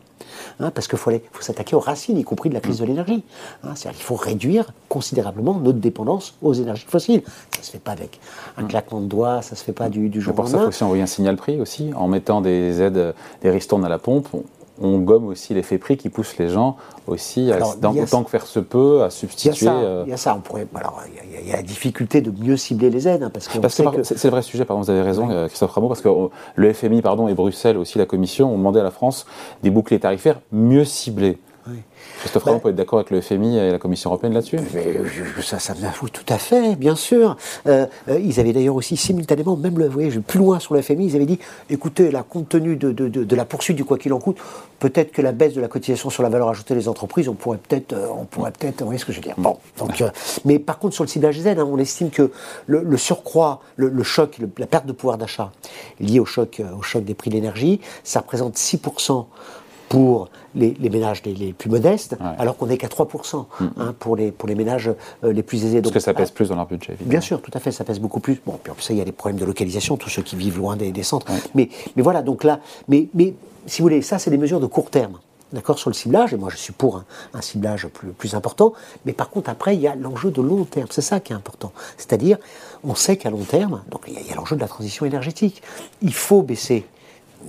hein, 0.59 0.69
parce 0.69 0.87
qu'il 0.87 0.99
faut, 0.99 1.11
faut 1.31 1.41
s'attaquer 1.41 1.75
aux 1.77 1.79
racines, 1.79 2.17
y 2.17 2.23
compris 2.23 2.49
de 2.49 2.53
la 2.53 2.59
crise 2.59 2.79
de 2.79 2.85
l'énergie. 2.85 3.23
Hein, 3.63 3.69
C'est-à-dire 3.75 3.97
qu'il 3.97 4.05
faut 4.05 4.15
réduire 4.15 4.73
considérablement 4.89 5.53
notre 5.55 5.79
dépendance 5.79 6.35
aux 6.41 6.53
énergies 6.53 6.85
fossiles. 6.87 7.23
Ça 7.55 7.63
se 7.63 7.71
fait 7.71 7.79
pas 7.79 7.91
avec 7.93 8.19
un 8.57 8.65
claquement 8.65 8.99
de 8.99 9.07
doigts, 9.07 9.41
ça 9.41 9.55
se 9.55 9.63
fait 9.63 9.71
pas 9.73 9.87
du, 9.87 10.09
du 10.09 10.17
Mais 10.17 10.23
jour 10.23 10.33
au 10.33 10.35
pour 10.35 10.45
ça, 10.45 10.49
il 10.49 10.51
faut 10.51 10.57
lendemain. 10.57 10.69
aussi 10.69 10.83
envoyer 10.83 11.03
un 11.03 11.07
signal 11.07 11.37
prix 11.37 11.61
aussi. 11.61 11.91
En 11.95 12.07
mettant 12.09 12.41
des 12.41 12.81
aides, 12.81 13.15
des 13.41 13.49
ristournes 13.49 13.85
à 13.85 13.89
la 13.89 13.97
pompe, 13.97 14.27
on, 14.33 14.43
on 14.81 14.99
gomme 14.99 15.27
aussi 15.27 15.53
l'effet 15.53 15.77
prix 15.77 15.97
qui 15.97 16.09
pousse 16.09 16.37
les 16.37 16.49
gens 16.49 16.75
aussi, 17.07 17.51
à, 17.51 17.55
Alors, 17.55 17.75
autant 17.77 17.93
ça. 18.05 18.23
que 18.23 18.29
faire 18.29 18.45
se 18.45 18.59
peut, 18.59 18.95
à 18.95 18.97
Il 18.97 19.01
y 19.01 19.05
a 19.05 19.09
substituer. 19.09 19.65
ça, 19.65 19.73
euh, 19.75 20.03
il 20.05 20.09
y 20.09 20.13
a 20.13 20.17
ça. 20.17 20.35
On 20.35 20.41
pourrait, 20.41 20.67
alors, 20.75 21.01
il 21.07 21.15
y 21.15 21.19
a- 21.37 21.41
il 21.41 21.47
y, 21.47 21.51
a- 21.53 21.55
la 21.57 21.61
difficulté 21.63 22.21
de 22.21 22.31
mieux 22.43 22.57
cibler 22.57 22.89
les 22.89 23.07
aides, 23.07 23.23
hein, 23.23 23.29
parce 23.33 23.47
que 23.47 23.53
c'est 23.69 24.23
le 24.25 24.29
vrai 24.31 24.41
sujet, 24.41 24.65
pardon, 24.65 24.81
vous 24.81 24.89
avez 24.89 25.01
raison, 25.01 25.29
euh, 25.29 25.47
Christophe 25.47 25.71
Rameau, 25.71 25.87
parce 25.87 26.01
que 26.01 26.09
le 26.55 26.73
FMI 26.73 27.01
pardon, 27.01 27.27
et 27.27 27.33
Bruxelles, 27.33 27.77
aussi 27.77 27.97
la 27.97 28.05
Commission, 28.05 28.53
ont 28.53 28.57
demandé 28.57 28.79
à 28.79 28.83
la 28.83 28.91
France 28.91 29.25
des 29.63 29.69
boucliers 29.69 29.99
tarifaires 29.99 30.39
mieux 30.51 30.83
ciblés. 30.85 31.37
Christophe 32.19 32.43
Rameau 32.43 32.59
peut 32.59 32.69
être 32.69 32.75
d'accord 32.75 32.99
avec 32.99 33.09
le 33.11 33.21
FMI 33.21 33.57
et 33.57 33.71
la 33.71 33.79
Commission 33.79 34.09
européenne 34.11 34.33
là-dessus? 34.33 34.57
Euh, 34.75 35.05
ça, 35.41 35.57
ça 35.59 35.73
me 35.73 35.79
oui, 36.03 36.11
tout 36.11 36.25
à 36.29 36.37
fait, 36.37 36.75
bien 36.75 36.95
sûr. 36.95 37.37
Euh, 37.67 37.85
euh, 38.07 38.19
ils 38.19 38.39
avaient 38.39 38.53
d'ailleurs 38.53 38.75
aussi 38.75 38.97
simultanément, 38.97 39.57
même 39.57 39.77
le, 39.79 39.85
vous 39.85 39.91
voyez, 39.91 40.11
je 40.11 40.15
vais 40.17 40.21
plus 40.21 40.39
loin 40.39 40.59
sur 40.59 40.73
le 40.75 40.81
FMI, 40.81 41.07
ils 41.07 41.15
avaient 41.15 41.25
dit, 41.25 41.39
écoutez, 41.69 42.11
là, 42.11 42.23
compte 42.27 42.49
tenu 42.49 42.75
de, 42.75 42.91
de- 42.91 43.07
de- 43.07 43.23
de 43.23 43.35
la 43.35 43.45
poursuite 43.45 43.75
du 43.77 43.83
quoi 43.85 43.97
qu'il 43.97 44.13
en 44.13 44.19
coûte, 44.19 44.37
peut-être 44.79 45.11
que 45.11 45.21
la 45.21 45.31
baisse 45.31 45.53
de 45.53 45.61
la 45.61 45.67
cotisation 45.67 46.09
sur 46.09 46.21
la 46.23 46.29
valeur 46.29 46.49
ajoutée 46.49 46.75
des 46.75 46.87
entreprises, 46.87 47.27
on 47.29 47.33
pourrait 47.33 47.57
peut-être, 47.57 47.93
euh, 47.93 48.07
on 48.15 48.25
pourrait 48.25 48.51
peut-être, 48.51 48.79
vous 48.81 48.85
voyez 48.85 48.99
ce 48.99 49.05
que 49.05 49.11
je 49.11 49.17
veux 49.17 49.23
dire. 49.23 49.35
Bon, 49.37 49.57
donc, 49.77 49.99
euh, 50.01 50.09
mais 50.45 50.59
par 50.59 50.77
contre 50.79 50.93
sur 50.93 51.03
le 51.03 51.09
ciblage 51.09 51.45
aides, 51.45 51.59
hein, 51.59 51.67
on 51.69 51.77
estime 51.79 52.09
que 52.11 52.31
le, 52.67 52.83
le 52.83 52.97
surcroît, 52.97 53.61
le, 53.75 53.89
le 53.89 54.03
choc, 54.03 54.37
le- 54.37 54.49
la 54.57 54.67
perte 54.67 54.85
de 54.85 54.91
pouvoir 54.91 55.17
d'achat 55.17 55.51
liée 55.99 56.19
au 56.19 56.25
choc, 56.25 56.61
au 56.77 56.81
choc 56.81 57.03
des 57.03 57.13
prix 57.15 57.29
de 57.31 57.35
l'énergie, 57.35 57.81
ça 58.03 58.19
représente 58.19 58.55
6% 58.55 59.25
pour 59.89 60.29
les, 60.55 60.75
les 60.79 60.89
ménages 60.89 61.21
les, 61.25 61.33
les 61.33 61.53
plus 61.53 61.69
modestes, 61.69 62.17
alors 62.37 62.57
qu'on 62.57 62.67
n'est 62.67 62.77
qu'à 62.77 62.87
3% 62.87 63.45
hein, 63.77 63.93
pour, 63.99 64.15
les, 64.15 64.31
pour 64.31 64.47
les 64.47 64.55
ménages 64.55 64.91
euh, 65.23 65.33
les 65.33 65.43
plus 65.43 65.63
aisés. 65.65 65.81
Parce 65.81 65.91
Donc, 65.91 65.93
que 65.93 65.99
ça 65.99 66.13
pèse 66.13 66.29
ah, 66.31 66.35
plus 66.35 66.49
dans 66.49 66.55
leur 66.55 66.65
budget, 66.65 66.93
évidemment. 66.93 67.09
Bien 67.09 67.21
sûr, 67.21 67.41
tout 67.41 67.51
à 67.53 67.59
fait, 67.59 67.71
ça 67.71 67.83
pèse 67.83 67.99
beaucoup 67.99 68.19
plus. 68.19 68.41
Bon, 68.45 68.59
puis 68.61 68.71
en 68.71 68.75
plus, 68.75 68.83
ça, 68.83 68.93
il 68.93 68.97
y 68.97 69.01
a 69.01 69.05
des 69.05 69.11
problèmes 69.11 69.39
de 69.39 69.45
localisation, 69.45 69.97
tous 69.97 70.09
ceux 70.09 70.21
qui 70.21 70.35
vivent 70.35 70.57
loin 70.57 70.75
des, 70.75 70.91
des 70.91 71.03
centres. 71.03 71.27
Mais, 71.53 71.69
mais 71.95 72.01
voilà, 72.01 72.21
donc 72.21 72.43
là, 72.43 72.59
mais, 72.87 73.07
mais 73.13 73.33
si 73.65 73.81
vous 73.81 73.85
voulez, 73.85 74.01
ça, 74.01 74.19
c'est 74.19 74.31
des 74.31 74.37
mesures 74.37 74.59
de 74.59 74.67
court 74.67 74.89
terme. 74.89 75.19
D'accord 75.53 75.77
sur 75.77 75.89
le 75.89 75.93
ciblage, 75.93 76.33
et 76.33 76.37
moi 76.37 76.49
je 76.49 76.57
suis 76.57 76.73
pour 76.73 76.97
un, 76.97 77.05
un 77.33 77.41
ciblage 77.41 77.87
plus, 77.87 78.09
plus 78.09 78.33
important, 78.33 78.73
mais 79.05 79.13
par 79.13 79.29
contre 79.29 79.49
après 79.49 79.75
il 79.75 79.79
y 79.79 79.87
a 79.87 79.95
l'enjeu 79.95 80.31
de 80.31 80.41
long 80.41 80.65
terme, 80.65 80.87
c'est 80.89 81.03
ça 81.03 81.19
qui 81.19 81.33
est 81.33 81.35
important. 81.35 81.71
C'est-à-dire, 81.97 82.39
on 82.83 82.95
sait 82.95 83.15
qu'à 83.15 83.29
long 83.29 83.43
terme, 83.43 83.83
donc 83.89 84.01
il 84.07 84.13
y 84.13 84.31
a 84.31 84.35
l'enjeu 84.35 84.55
de 84.55 84.61
la 84.61 84.67
transition 84.67 85.05
énergétique, 85.05 85.61
il 86.01 86.13
faut 86.15 86.41
baisser 86.41 86.85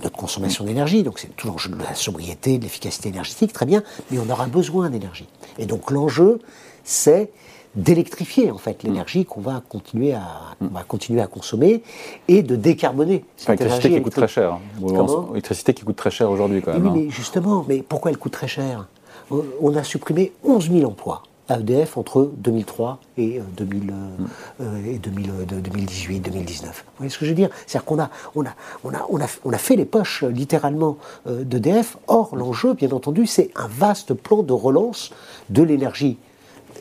notre 0.03 0.15
consommation 0.15 0.63
d'énergie, 0.63 1.03
donc 1.03 1.19
c'est 1.19 1.35
tout 1.35 1.47
l'enjeu 1.47 1.69
de 1.69 1.81
la 1.81 1.95
sobriété, 1.95 2.57
de 2.57 2.63
l'efficacité 2.63 3.09
énergétique, 3.09 3.53
très 3.53 3.65
bien, 3.65 3.83
mais 4.11 4.19
on 4.19 4.29
aura 4.29 4.47
besoin 4.47 4.89
d'énergie. 4.89 5.27
Et 5.57 5.65
donc 5.65 5.91
l'enjeu, 5.91 6.39
c'est 6.83 7.31
d'électrifier 7.75 8.49
en 8.49 8.57
fait 8.57 8.83
l'énergie 8.83 9.25
qu'on 9.25 9.41
va 9.41 9.61
continuer 9.67 10.13
à 10.13 10.55
va 10.59 10.83
continuer 10.83 11.21
à 11.21 11.27
consommer 11.27 11.83
et 12.27 12.41
de 12.41 12.55
décarboner. 12.55 13.23
C'est 13.35 13.49
l'électricité 13.49 13.93
qui 13.95 14.01
coûte 14.01 14.13
très 14.13 14.27
cher. 14.27 14.53
Hein. 14.53 15.27
L'électricité 15.29 15.73
qui 15.73 15.83
coûte 15.83 15.95
très 15.95 16.11
cher 16.11 16.31
aujourd'hui 16.31 16.61
quand 16.61 16.73
même. 16.73 16.83
Oui, 16.83 16.89
hein. 16.89 17.03
mais 17.05 17.09
justement, 17.09 17.65
mais 17.67 17.83
pourquoi 17.87 18.11
elle 18.11 18.17
coûte 18.17 18.33
très 18.33 18.47
cher? 18.47 18.87
On 19.29 19.75
a 19.75 19.83
supprimé 19.83 20.31
11 20.43 20.71
000 20.71 20.89
emplois 20.89 21.23
à 21.49 21.59
EDF 21.59 21.97
entre 21.97 22.31
2003 22.37 22.99
et, 23.17 23.41
2000, 23.55 23.89
euh, 23.89 24.63
euh, 24.63 24.93
et 24.93 24.97
2018, 24.99 26.19
2019. 26.19 26.85
Vous 26.85 26.93
voyez 26.97 27.09
ce 27.09 27.17
que 27.17 27.25
je 27.25 27.31
veux 27.31 27.35
dire? 27.35 27.49
C'est-à-dire 27.65 27.85
qu'on 27.85 27.99
a, 27.99 28.09
on 28.35 28.45
a, 28.45 28.49
on 28.83 28.93
a, 28.93 29.05
on 29.09 29.21
a, 29.21 29.27
on 29.45 29.51
a 29.51 29.57
fait 29.57 29.75
les 29.75 29.85
poches 29.85 30.23
littéralement 30.23 30.97
euh, 31.27 31.43
d'EDF. 31.43 31.97
Or, 32.07 32.35
l'enjeu, 32.35 32.73
bien 32.73 32.91
entendu, 32.91 33.25
c'est 33.25 33.51
un 33.55 33.67
vaste 33.67 34.13
plan 34.13 34.43
de 34.43 34.53
relance 34.53 35.11
de 35.49 35.63
l'énergie 35.63 36.17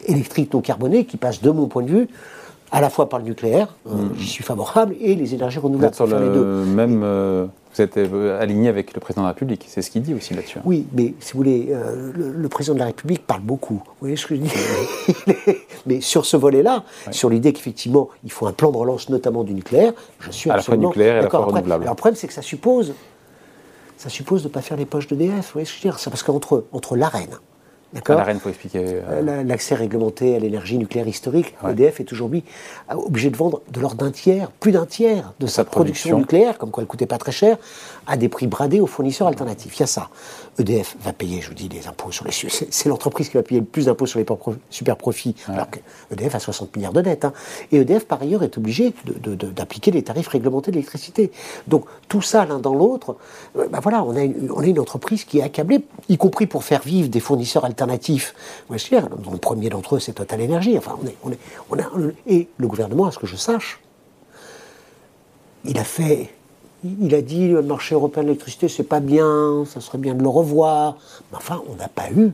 électrique 0.07 0.53
non 0.53 0.61
carbonée 0.61 1.05
qui 1.05 1.17
passe, 1.17 1.43
de 1.43 1.51
mon 1.51 1.67
point 1.67 1.83
de 1.83 1.91
vue, 1.91 2.09
à 2.73 2.81
la 2.81 2.91
fois 2.91 3.09
par 3.09 3.19
le 3.21 3.25
nucléaire, 3.25 3.75
euh, 3.87 3.95
mm. 3.95 4.11
j'y 4.19 4.27
suis 4.27 4.45
favorable, 4.45 4.95
et 5.01 5.15
les 5.15 5.35
énergies 5.35 5.59
renouvelables. 5.59 5.95
Sur 5.95 6.07
le 6.07 6.65
même, 6.65 7.03
euh, 7.05 7.47
vous 7.77 7.83
êtes 7.83 7.97
euh, 7.97 8.41
aligné 8.41 8.69
avec 8.69 8.95
le 8.95 9.01
président 9.01 9.23
de 9.23 9.27
la 9.27 9.33
République, 9.33 9.67
c'est 9.69 9.83
ce 9.83 9.91
qu'il 9.91 10.03
dit 10.03 10.15
aussi 10.15 10.35
là-dessus. 10.35 10.59
Hein. 10.59 10.63
Oui, 10.65 10.87
mais 10.93 11.15
si 11.21 11.33
vous 11.33 11.39
voulez, 11.39 11.75
le, 12.15 12.49
président 12.49 12.75
de 12.75 12.81
la 12.81 12.87
République 12.87 13.27
parle 13.27 13.43
beaucoup. 13.43 13.83
Vous 13.85 13.95
voyez 14.01 14.17
ce 14.17 14.27
que 14.27 14.35
je 14.35 14.41
dis? 14.41 15.57
Mais 15.87 16.01
sur 16.01 16.27
ce 16.27 16.37
volet-là, 16.37 16.85
sur 17.11 17.31
l'idée 17.31 17.53
qu'effectivement, 17.53 18.09
il 18.25 18.33
faut 18.33 18.47
un 18.47 18.53
plan 18.53 18.73
de 18.73 18.77
relance, 18.77 19.09
notamment 19.09 19.45
du 19.45 19.55
nucléaire, 19.55 19.93
je 20.21 20.31
suis 20.31 20.51
à 20.51 20.57
la 20.57 20.63
fois 20.63 20.77
nucléaire 20.77 21.17
et 21.17 21.19
à 21.19 21.23
la 21.23 21.31
fois 21.31 21.45
renouvelable. 21.45 21.85
Alors 21.85 21.95
le 21.95 21.99
problème, 21.99 22.17
c'est 22.17 22.27
que 22.27 22.33
ça 22.33 22.43
suppose, 22.43 22.95
ça 23.97 24.09
suppose 24.09 24.43
de 24.43 24.49
ne 24.49 24.53
pas 24.53 24.63
faire 24.63 24.77
les 24.77 24.87
poches 24.87 25.07
d'EDF. 25.07 25.47
Vous 25.47 25.53
voyez 25.55 25.67
ce 25.67 25.73
que 25.73 25.79
je 25.79 25.83
veux 25.85 25.91
dire? 25.91 25.99
C'est 25.99 26.11
parce 26.11 26.23
qu'entre 26.23 26.65
entre 26.73 26.97
l'arène, 26.97 27.39
D'accord 27.93 28.21
faut 28.41 28.49
expliquer. 28.49 28.83
Euh, 28.85 29.45
L'accès 29.45 29.75
réglementé 29.75 30.35
à 30.35 30.39
l'énergie 30.41 30.77
nucléaire 30.77 31.07
historique, 31.07 31.55
EDF 31.69 32.01
est 32.01 32.13
aujourd'hui 32.13 32.43
obligé 32.91 33.31
de 33.31 33.37
vendre 33.37 33.63
de 33.71 33.81
l'ordre 33.81 34.05
d'un 34.05 34.11
tiers, 34.11 34.51
plus 34.51 34.73
d'un 34.73 34.87
tiers 34.87 35.33
de 35.39 35.47
sa, 35.47 35.65
production. 35.65 36.19
nucléaire, 36.19 36.59
comme 36.59 36.71
quoi 36.71 36.83
elle 36.83 36.87
ne 36.87 36.91
coûtait 36.91 37.07
pas 37.07 37.19
très 37.19 37.33
cher, 37.33 37.57
à 38.07 38.17
des 38.17 38.29
prix 38.29 38.49
bradés 38.49 38.81
aux 38.81 38.87
fournisseurs 38.87 39.29
alternatifs. 39.29 39.77
Il 39.77 39.81
y 39.81 39.83
a 39.85 39.87
ça. 39.87 40.11
EDF 40.59 40.97
va 41.01 41.13
payer, 41.13 41.41
je 41.41 41.49
vous 41.49 41.55
dis, 41.55 41.69
des 41.69 41.87
impôts 41.87 42.11
sur 42.11 42.25
les. 42.25 42.33
C'est 42.33 42.89
l'entreprise 42.89 43.29
qui 43.29 43.37
va 43.37 43.43
payer 43.43 43.61
le 43.61 43.67
plus 43.67 43.87
d'impôts 43.87 44.07
sur 44.07 44.19
les 44.19 44.27
super 44.71 44.97
profits, 44.97 45.37
alors 45.49 45.71
que 45.71 45.79
EDF 46.13 46.35
a 46.35 46.41
60 46.41 46.75
milliards 46.77 46.93
de 46.93 47.03
dettes. 47.03 47.25
Hein. 47.25 47.33
Et 47.71 47.79
EDF, 47.79 48.07
par 48.07 48.21
ailleurs, 48.21 48.43
est 48.43 48.59
obligé 48.59 48.95
d'appliquer 49.07 49.93
les 49.93 50.03
tarifs 50.03 50.29
réglementés 50.29 50.73
de 50.73 50.77
l'électricité. 50.77 51.31
Donc, 51.69 51.85
tout 52.09 52.23
ça, 52.23 52.45
l'un 52.47 52.59
dans 52.59 52.75
l'autre, 52.75 53.17
euh, 53.57 53.69
ben 53.69 53.81
voilà, 53.81 54.03
on 54.03 54.17
a, 54.17 54.23
une, 54.23 54.51
on 54.53 54.61
a 54.61 54.67
une 54.67 54.81
entreprise 54.81 55.25
qui 55.25 55.39
est 55.39 55.43
accablée, 55.43 55.85
y 56.09 56.17
compris 56.17 56.47
pour 56.47 56.65
faire 56.65 56.83
vivre 56.83 57.09
des 57.09 57.21
fournisseurs 57.21 57.65
alternatifs. 57.65 57.76
Voyez, 58.69 58.83
le 59.01 59.39
premier 59.39 59.69
d'entre 59.69 59.97
eux, 59.97 60.01
c'est 60.01 60.13
Total 60.13 60.41
Energy. 60.43 60.77
Enfin, 60.79 60.97
on 61.03 61.07
est, 61.07 61.17
on 61.23 61.31
est, 61.31 61.39
on 61.71 61.79
a, 61.79 62.13
et 62.27 62.49
le 62.57 62.67
gouvernement, 62.67 63.07
à 63.07 63.13
ce 63.13 63.19
que 63.19 63.27
je 63.27 63.37
sache, 63.37 63.81
il 65.65 65.79
a 65.79 65.85
fait 65.85 66.31
il 67.01 67.15
a 67.15 67.23
dit 67.23 67.49
le 67.49 67.63
marché 67.63 67.95
européen 67.95 68.23
de 68.23 68.29
l'électricité, 68.29 68.69
c'est 68.69 68.85
pas 68.85 69.01
bien, 69.01 69.65
ça 69.67 69.81
serait 69.81 69.99
bien 69.99 70.15
de 70.15 70.23
le 70.23 70.29
revoir. 70.29 70.97
Mais 71.31 71.39
enfin, 71.39 71.63
on 71.69 71.77
n'a 71.77 71.89
pas 71.89 72.11
eu. 72.11 72.33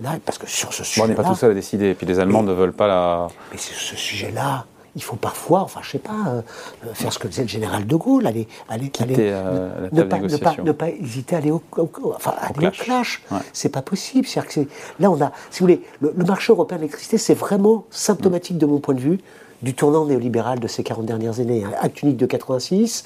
Là, 0.00 0.16
parce 0.24 0.38
que 0.38 0.48
sur 0.48 0.72
ce 0.72 0.84
sujet. 0.84 1.02
on 1.02 1.08
n'est 1.08 1.14
pas 1.14 1.24
tout 1.24 1.34
seul 1.34 1.50
à 1.50 1.54
décider, 1.54 1.90
et 1.90 1.94
puis 1.94 2.06
les 2.06 2.20
Allemands 2.20 2.42
ne 2.42 2.52
veulent 2.52 2.72
pas 2.72 2.86
la. 2.86 3.28
Mais 3.50 3.58
sur 3.58 3.76
ce 3.76 3.96
sujet-là, 3.96 4.66
il 4.94 5.02
faut 5.02 5.16
parfois, 5.16 5.60
enfin, 5.60 5.80
je 5.82 5.90
sais 5.90 5.98
pas, 5.98 6.12
euh, 6.28 6.42
euh, 6.86 6.94
faire 6.94 7.12
ce 7.12 7.18
que 7.18 7.28
faisait 7.28 7.42
le 7.42 7.48
général 7.48 7.86
de 7.86 7.96
Gaulle, 7.96 8.26
aller, 8.26 8.46
aller, 8.68 8.90
Quitter, 8.90 9.14
euh, 9.18 9.88
ne, 9.92 10.02
pas, 10.02 10.18
ne, 10.18 10.72
pas, 10.72 10.90
hésiter 10.90 11.36
à 11.36 11.38
aller 11.38 11.50
au, 11.50 11.62
enfin, 12.14 12.34
aller 12.40 12.70
clash. 12.70 12.80
Au 12.80 12.84
clash. 12.84 13.22
C'est 13.52 13.70
pas 13.70 13.82
possible. 13.82 14.26
Que 14.26 14.60
là, 15.00 15.10
on 15.10 15.20
a, 15.20 15.32
si 15.50 15.60
vous 15.60 15.64
voulez, 15.66 15.82
le, 16.00 16.12
le 16.16 16.24
marché 16.24 16.52
européen 16.52 16.76
de 16.76 16.82
l'électricité, 16.82 17.16
c'est 17.16 17.34
vraiment 17.34 17.86
symptomatique 17.90 18.58
de 18.58 18.66
mon 18.66 18.80
point 18.80 18.94
de 18.94 19.00
vue 19.00 19.18
du 19.62 19.74
tournant 19.74 20.06
néolibéral 20.06 20.58
de 20.58 20.66
ces 20.66 20.82
40 20.82 21.06
dernières 21.06 21.40
années. 21.40 21.64
Acte 21.80 22.02
unique 22.02 22.16
de 22.16 22.26
86, 22.26 23.04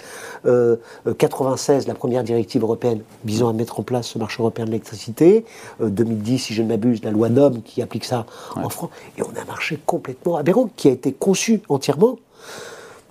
96, 1.18 1.84
euh, 1.84 1.88
la 1.88 1.94
première 1.94 2.24
directive 2.24 2.62
européenne 2.62 3.00
visant 3.24 3.48
à 3.48 3.52
mettre 3.52 3.80
en 3.80 3.82
place 3.82 4.08
ce 4.08 4.18
marché 4.18 4.40
européen 4.40 4.64
de 4.64 4.70
l'électricité, 4.70 5.44
2010, 5.80 6.34
euh, 6.34 6.38
si 6.38 6.54
je 6.54 6.62
ne 6.62 6.68
m'abuse, 6.68 7.02
la 7.04 7.10
loi 7.10 7.28
NOM 7.28 7.62
qui 7.62 7.82
applique 7.82 8.04
ça 8.04 8.26
en 8.54 8.68
France, 8.68 8.90
et 9.18 9.22
on 9.22 9.38
a 9.38 9.42
un 9.42 9.46
marché 9.46 9.78
complètement 9.86 10.36
aberrant 10.36 10.70
qui 10.76 10.88
a 10.88 10.92
été 10.92 11.12
conçu 11.12 11.60
entièrement 11.68 12.18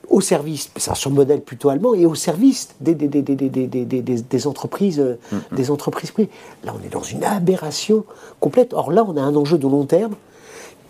au 0.10 0.22
service, 0.22 0.70
c'est 0.76 0.96
sur 0.96 1.10
le 1.10 1.16
modèle 1.16 1.42
plutôt 1.42 1.70
allemand, 1.70 1.94
et 1.94 2.06
au 2.06 2.16
service 2.16 2.70
des, 2.80 2.94
des, 2.94 3.08
des, 3.08 3.24
des 3.24 4.48
entreprises, 4.48 5.00
euh, 5.00 5.18
des 5.52 5.72
entreprises 5.72 6.12
privées. 6.12 6.30
Là, 6.64 6.74
on 6.80 6.86
est 6.86 6.90
dans 6.90 7.02
une 7.02 7.24
aberration 7.24 8.06
complète. 8.40 8.74
Or 8.74 8.92
là, 8.92 9.04
on 9.08 9.18
a 9.18 9.22
un 9.22 9.36
enjeu 9.36 9.58
de 9.58 9.68
long 9.68 9.86
terme 9.86 10.16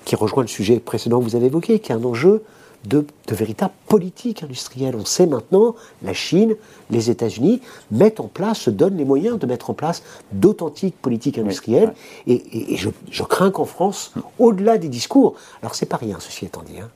qui 0.06 0.16
rejoint 0.16 0.44
le 0.44 0.48
sujet 0.48 0.80
précédent 0.80 1.20
que 1.20 1.26
vous 1.26 1.36
avez 1.36 1.48
évoqué, 1.48 1.80
qui 1.80 1.92
est 1.92 1.96
un 1.96 2.04
enjeu 2.04 2.44
de, 2.86 3.06
de, 3.28 3.36
véritable 3.36 3.74
politique 3.88 4.44
industrielle. 4.44 4.96
On 4.96 5.06
sait 5.06 5.26
maintenant, 5.26 5.76
la 6.04 6.14
Chine, 6.14 6.56
les 6.92 7.10
États-Unis 7.10 7.62
mettent 7.92 8.20
en 8.20 8.28
place, 8.28 8.60
se 8.60 8.70
donnent 8.70 8.98
les 8.98 9.06
moyens 9.06 9.40
de 9.40 9.46
mettre 9.48 9.72
en 9.72 9.74
place 9.74 10.04
d'authentiques 10.32 10.96
politiques 11.02 11.40
industrielles. 11.40 11.94
Et, 12.28 12.78
je, 12.78 13.24
crains 13.24 13.50
qu'en 13.50 13.66
France, 13.66 14.14
au-delà 14.38 14.78
des 14.78 14.90
discours, 14.90 15.36
alors 15.62 15.74
c'est 15.74 15.88
pas 15.88 15.98
rien, 15.98 16.18
ceci 16.20 16.46
étant 16.46 16.62
dit, 16.62 16.80
hein, 16.80 16.90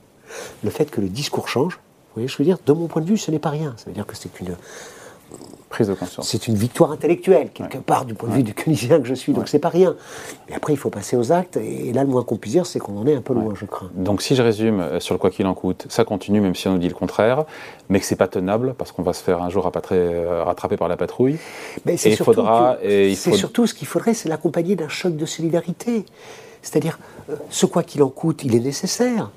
le 0.62 0.70
fait 0.70 0.90
que 0.90 1.00
le 1.00 1.08
discours 1.08 1.48
change, 1.48 1.74
vous 1.74 2.14
voyez, 2.14 2.28
je 2.28 2.36
veux 2.38 2.44
dire, 2.44 2.58
de 2.64 2.72
mon 2.72 2.86
point 2.86 3.02
de 3.02 3.06
vue, 3.06 3.18
ce 3.18 3.30
n'est 3.30 3.38
pas 3.38 3.50
rien. 3.50 3.74
Ça 3.76 3.84
veut 3.86 3.92
dire 3.92 4.06
que 4.06 4.16
c'est 4.16 4.40
une 4.40 4.56
Prise 5.70 5.86
de 5.86 5.94
conscience. 5.94 6.28
C'est 6.28 6.48
une 6.48 6.56
victoire 6.56 6.90
intellectuelle, 6.90 7.50
quelque 7.54 7.78
part, 7.78 8.04
du 8.04 8.14
point 8.14 8.28
de 8.28 8.34
vue 8.34 8.42
du 8.42 8.54
Keynésien 8.54 9.00
que 9.00 9.06
je 9.06 9.14
suis, 9.14 9.32
donc 9.32 9.46
c'est 9.46 9.60
pas 9.60 9.68
rien. 9.68 9.94
Mais 10.48 10.56
après, 10.56 10.72
il 10.72 10.76
faut 10.76 10.90
passer 10.90 11.16
aux 11.16 11.30
actes, 11.30 11.56
et 11.58 11.92
là, 11.92 12.02
le 12.02 12.10
moins 12.10 12.24
qu'on 12.24 12.36
puisse 12.36 12.54
dire, 12.54 12.66
c'est 12.66 12.80
qu'on 12.80 12.98
en 12.98 13.06
est 13.06 13.14
un 13.14 13.20
peu 13.20 13.34
loin, 13.34 13.54
je 13.54 13.66
crains. 13.66 13.88
Donc, 13.94 14.20
si 14.20 14.34
je 14.34 14.42
résume 14.42 14.80
euh, 14.80 14.98
sur 14.98 15.14
le 15.14 15.20
quoi 15.20 15.30
qu'il 15.30 15.46
en 15.46 15.54
coûte, 15.54 15.86
ça 15.88 16.04
continue, 16.04 16.40
même 16.40 16.56
si 16.56 16.66
on 16.66 16.72
nous 16.72 16.78
dit 16.78 16.88
le 16.88 16.94
contraire, 16.94 17.44
mais 17.88 18.00
que 18.00 18.04
c'est 18.04 18.16
pas 18.16 18.26
tenable, 18.26 18.74
parce 18.76 18.90
qu'on 18.90 19.04
va 19.04 19.12
se 19.12 19.22
faire 19.22 19.42
un 19.42 19.48
jour 19.48 19.70
euh, 19.92 20.42
rattraper 20.44 20.76
par 20.76 20.88
la 20.88 20.96
patrouille. 20.96 21.38
Mais 21.86 21.94
et 21.94 22.10
il 22.10 22.16
faudra. 22.16 22.76
C'est 22.82 23.14
surtout 23.14 23.68
ce 23.68 23.74
qu'il 23.74 23.86
faudrait, 23.86 24.14
c'est 24.14 24.28
l'accompagner 24.28 24.74
d'un 24.74 24.88
choc 24.88 25.16
de 25.16 25.24
solidarité. 25.24 26.04
C'est-à-dire, 26.62 26.98
euh, 27.30 27.36
ce 27.48 27.66
quoi 27.66 27.84
qu'il 27.84 28.02
en 28.02 28.08
coûte, 28.10 28.42
il 28.42 28.56
est 28.56 28.60
nécessaire 28.60 29.30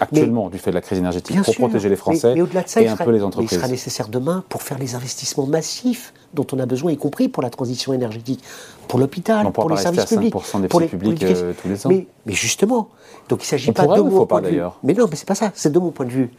actuellement 0.00 0.48
du 0.50 0.58
fait 0.58 0.70
de 0.70 0.74
la 0.74 0.80
crise 0.80 0.98
énergétique 0.98 1.42
pour 1.42 1.54
protéger 1.54 1.88
les 1.88 1.96
Français 1.96 2.40
au-delà 2.40 2.62
de 2.62 2.68
ça, 2.68 2.82
et 2.82 2.88
un 2.88 2.96
peu 2.96 3.10
les 3.10 3.22
entreprises. 3.22 3.52
il 3.52 3.56
sera 3.56 3.68
nécessaire 3.68 4.08
demain 4.08 4.44
pour 4.48 4.62
faire 4.62 4.78
les 4.78 4.94
investissements 4.94 5.46
massifs 5.46 6.12
dont 6.34 6.46
on 6.52 6.58
a 6.58 6.66
besoin, 6.66 6.92
y 6.92 6.96
compris 6.96 7.28
pour 7.28 7.42
la 7.42 7.50
transition 7.50 7.92
énergétique, 7.92 8.42
pour 8.88 8.98
l'hôpital, 8.98 9.50
pour 9.52 9.70
les 9.70 9.76
services 9.76 10.06
publics, 10.06 10.34
des 10.60 10.68
pour 10.68 10.80
les 10.80 10.88
publics 10.88 11.22
euh, 11.22 11.52
tous 11.60 11.68
les 11.68 11.86
ans. 11.86 11.90
Mais, 11.90 12.06
justement, 12.26 12.88
donc 13.28 13.40
il 13.40 13.44
ne 13.44 13.48
s'agit 13.48 13.72
pas 13.72 13.86
de 13.86 14.00
mon 14.00 14.26
point 14.26 14.42
de 14.42 14.48
vue. 14.48 14.60
Mais 14.82 14.94
non, 14.94 15.06
mais 15.08 15.16
c'est 15.16 15.28
pas 15.28 15.34
ça. 15.34 15.52
C'est 15.54 15.72
de 15.72 15.78
mon 15.78 15.90
point 15.90 16.06
de 16.06 16.10
vue. 16.10 16.30